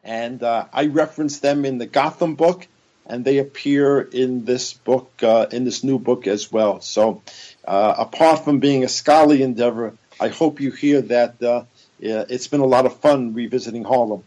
And 0.03 0.43
uh, 0.43 0.67
I 0.73 0.87
referenced 0.87 1.41
them 1.43 1.65
in 1.65 1.79
the 1.79 1.87
Gotham 1.87 2.35
book, 2.35 2.67
and 3.07 3.25
they 3.25 3.39
appear 3.39 4.01
in 4.01 4.45
this 4.45 4.73
book, 4.73 5.11
uh, 5.23 5.47
in 5.53 5.65
this 5.65 5.85
new 5.85 5.99
book 5.99 6.27
as 6.27 6.51
well. 6.51 6.81
So 6.81 7.23
uh, 7.67 7.95
apart 7.99 8.45
from 8.45 8.61
being 8.61 8.85
a 8.85 8.89
scholarly 8.89 9.43
endeavor, 9.43 9.95
I 10.21 10.29
hope 10.29 10.61
you 10.61 10.71
hear 10.71 11.03
that 11.03 11.43
uh, 11.43 11.65
it's 11.99 12.49
been 12.49 12.61
a 12.61 12.67
lot 12.67 12.87
of 12.87 12.97
fun 13.01 13.35
revisiting 13.35 13.85
Harlem. 13.85 14.25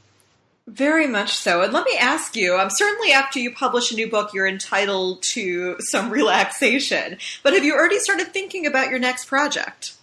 Very 0.68 1.08
much 1.08 1.34
so. 1.34 1.62
And 1.62 1.72
let 1.72 1.86
me 1.86 1.96
ask 1.98 2.36
you, 2.36 2.58
um, 2.58 2.68
certainly 2.70 3.14
after 3.14 3.40
you 3.40 3.54
publish 3.54 3.92
a 3.92 3.96
new 3.96 4.10
book, 4.10 4.34
you're 4.34 4.48
entitled 4.48 5.24
to 5.34 5.78
some 5.80 6.10
relaxation. 6.12 7.18
But 7.42 7.54
have 7.54 7.64
you 7.64 7.74
already 7.74 8.00
started 8.00 8.34
thinking 8.34 8.66
about 8.68 8.90
your 8.90 9.00
next 9.00 9.26
project? 9.26 9.94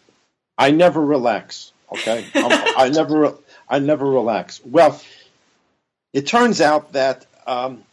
I 0.57 0.71
never 0.71 1.05
relax. 1.05 1.73
Okay, 1.93 2.27
I 2.35 2.91
never, 2.93 3.35
I 3.69 3.79
never 3.79 4.09
relax. 4.09 4.61
Well, 4.65 5.01
it 6.15 6.27
turns 6.27 6.63
out 6.63 6.95
that 6.95 7.27
um, 7.47 7.85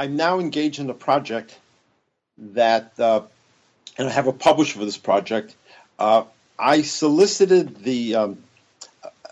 I'm 0.00 0.16
now 0.16 0.38
engaged 0.38 0.78
in 0.78 0.88
a 0.88 0.94
project 0.94 1.58
that 2.38 2.98
uh, 2.98 3.20
and 3.98 4.08
I 4.08 4.10
have 4.10 4.28
a 4.28 4.32
publisher 4.32 4.78
for 4.78 4.86
this 4.86 4.96
project. 4.96 5.54
Uh, 5.98 6.24
I 6.58 6.80
solicited 6.80 7.82
the 7.82 8.14
um, 8.14 8.38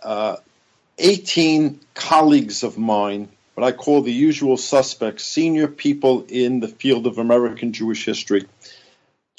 uh, 0.02 0.36
18 0.98 1.80
colleagues 1.94 2.64
of 2.64 2.76
mine, 2.76 3.30
what 3.54 3.66
I 3.66 3.72
call 3.72 4.02
the 4.02 4.12
usual 4.12 4.58
suspects, 4.58 5.24
senior 5.24 5.68
people 5.68 6.26
in 6.28 6.60
the 6.60 6.68
field 6.68 7.06
of 7.06 7.16
American 7.16 7.72
Jewish 7.72 8.04
history, 8.04 8.46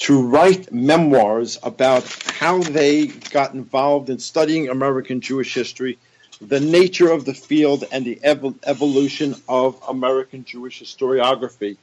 to 0.00 0.26
write 0.26 0.72
memoirs 0.72 1.60
about 1.62 2.12
how 2.26 2.58
they 2.58 3.06
got 3.06 3.54
involved 3.54 4.10
in 4.10 4.18
studying 4.18 4.68
American 4.68 5.20
Jewish 5.20 5.54
history, 5.54 5.96
the 6.40 6.60
nature 6.60 7.10
of 7.10 7.24
the 7.24 7.34
field, 7.34 7.84
and 7.92 8.04
the 8.04 8.18
ev- 8.22 8.54
evolution 8.64 9.34
of 9.48 9.80
American 9.88 10.44
Jewish 10.44 10.80
historiography. 10.80 11.76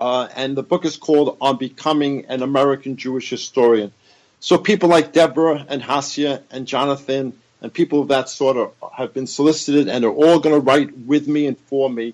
Uh, 0.00 0.28
and 0.36 0.56
the 0.56 0.62
book 0.62 0.84
is 0.84 0.96
called 0.96 1.36
On 1.40 1.56
Becoming 1.56 2.26
an 2.26 2.42
American 2.42 2.96
Jewish 2.96 3.30
Historian. 3.30 3.92
So 4.40 4.58
people 4.58 4.88
like 4.88 5.12
Deborah 5.12 5.64
and 5.68 5.82
Hasia 5.82 6.42
and 6.50 6.66
Jonathan 6.66 7.32
and 7.62 7.72
people 7.72 8.02
of 8.02 8.08
that 8.08 8.28
sort 8.28 8.58
are, 8.58 8.72
have 8.92 9.14
been 9.14 9.26
solicited 9.26 9.88
and 9.88 10.04
are 10.04 10.12
all 10.12 10.38
going 10.38 10.54
to 10.54 10.60
write 10.60 10.96
with 10.98 11.26
me 11.26 11.46
and 11.46 11.58
for 11.58 11.88
me. 11.88 12.12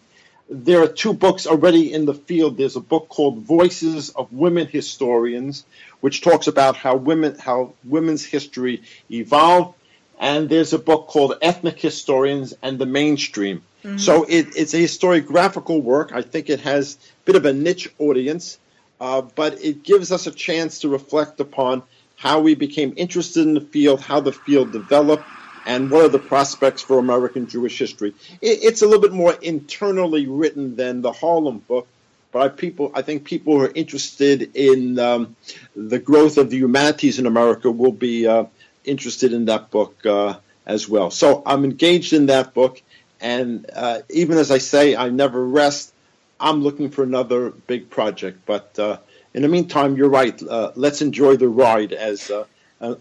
There 0.49 0.83
are 0.83 0.87
two 0.87 1.13
books 1.13 1.47
already 1.47 1.93
in 1.93 2.07
the 2.07 2.15
field. 2.15 2.57
There's 2.57 2.77
a 2.77 2.81
book 2.81 3.09
called 3.09 3.39
Voices 3.39 4.11
of 4.11 4.33
Women 4.33 4.69
Historians, 4.69 5.65
which 6.01 6.23
talks 6.23 6.47
about 6.47 6.77
how 6.77 6.97
women 6.97 7.37
how 7.39 7.75
women's 7.85 8.25
history 8.25 8.83
evolved, 9.11 9.75
and 10.21 10.51
there's 10.51 10.75
a 10.75 10.79
book 10.79 11.09
called 11.09 11.35
Ethnic 11.41 11.81
Historians 11.81 12.55
and 12.63 12.79
the 12.79 12.87
Mainstream. 12.87 13.63
Mm-hmm. 13.83 13.97
So 13.97 14.25
it, 14.25 14.49
it's 14.55 14.75
a 14.75 14.77
historiographical 14.77 15.83
work. 15.83 16.13
I 16.13 16.21
think 16.21 16.51
it 16.51 16.61
has 16.61 16.97
a 16.97 17.25
bit 17.25 17.37
of 17.37 17.47
a 17.47 17.55
niche 17.55 17.89
audience, 17.99 18.59
uh, 19.01 19.23
but 19.23 19.65
it 19.65 19.83
gives 19.83 20.13
us 20.13 20.27
a 20.27 20.31
chance 20.31 20.81
to 20.81 20.91
reflect 20.91 21.41
upon 21.41 21.83
how 22.17 22.41
we 22.41 22.55
became 22.55 22.93
interested 22.97 23.47
in 23.47 23.55
the 23.55 23.63
field, 23.63 24.03
how 24.03 24.21
the 24.21 24.33
field 24.33 24.73
developed, 24.73 25.25
and 25.65 25.91
what 25.91 26.05
are 26.05 26.09
the 26.09 26.19
prospects 26.19 26.83
for 26.83 26.99
American 26.99 27.47
Jewish 27.47 27.79
history. 27.79 28.15
it's 28.43 28.83
a 28.83 28.87
little 28.87 29.01
bit 29.01 29.13
more 29.13 29.33
internally 29.33 30.27
written 30.27 30.77
than 30.77 31.01
the 31.01 31.13
Harlem 31.13 31.59
book, 31.61 31.89
but 32.33 32.43
I, 32.43 32.49
people, 32.49 32.91
I 32.95 33.03
think 33.03 33.25
people 33.25 33.59
who 33.59 33.65
are 33.65 33.73
interested 33.75 34.55
in 34.55 34.99
um, 34.99 35.37
the 35.75 35.99
growth 35.99 36.37
of 36.37 36.51
the 36.51 36.59
humanities 36.59 37.19
in 37.19 37.27
America 37.27 37.71
will 37.71 37.93
be 37.93 38.27
uh, 38.27 38.45
interested 38.85 39.33
in 39.33 39.47
that 39.47 39.71
book 39.71 40.05
uh, 40.07 40.37
as 40.67 40.89
well. 40.89 41.11
So 41.11 41.43
I'm 41.47 41.65
engaged 41.65 42.13
in 42.13 42.27
that 42.27 42.55
book, 42.55 42.83
and 43.21 43.67
uh, 43.75 44.01
even 44.11 44.39
as 44.39 44.51
I 44.51 44.59
say, 44.59 44.97
I 44.97 45.09
never 45.11 45.45
rest. 45.45 45.93
I'm 46.39 46.63
looking 46.63 46.91
for 46.91 47.03
another 47.03 47.51
big 47.51 47.91
project, 47.91 48.47
but 48.47 48.79
uh, 48.79 48.99
in 49.35 49.43
the 49.43 49.49
meantime, 49.49 49.97
you're 49.97 50.09
right. 50.09 50.41
Uh, 50.43 50.73
let's 50.75 51.03
enjoy 51.03 51.37
the 51.37 51.49
ride 51.49 51.93
as 51.93 52.31
uh, 52.31 52.45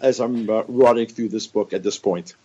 as 0.02 0.20
I'm 0.20 0.50
uh, 0.50 0.64
riding 0.68 1.08
through 1.08 1.30
this 1.30 1.48
book 1.48 1.74
at 1.74 1.84
this 1.84 1.98
point. 1.98 2.36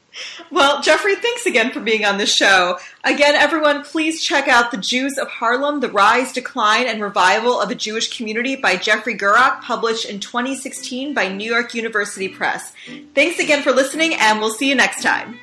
Well, 0.50 0.80
Jeffrey, 0.82 1.16
thanks 1.16 1.46
again 1.46 1.72
for 1.72 1.80
being 1.80 2.04
on 2.04 2.18
the 2.18 2.26
show. 2.26 2.78
Again, 3.02 3.34
everyone, 3.34 3.82
please 3.82 4.22
check 4.22 4.48
out 4.48 4.70
The 4.70 4.76
Jews 4.76 5.18
of 5.18 5.28
Harlem 5.28 5.80
The 5.80 5.90
Rise, 5.90 6.32
Decline, 6.32 6.86
and 6.86 7.02
Revival 7.02 7.60
of 7.60 7.70
a 7.70 7.74
Jewish 7.74 8.16
Community 8.16 8.56
by 8.56 8.76
Jeffrey 8.76 9.16
Gurock, 9.16 9.62
published 9.62 10.06
in 10.06 10.20
2016 10.20 11.14
by 11.14 11.28
New 11.28 11.50
York 11.50 11.74
University 11.74 12.28
Press. 12.28 12.72
Thanks 13.14 13.38
again 13.38 13.62
for 13.62 13.72
listening, 13.72 14.14
and 14.14 14.40
we'll 14.40 14.50
see 14.50 14.68
you 14.68 14.74
next 14.74 15.02
time. 15.02 15.40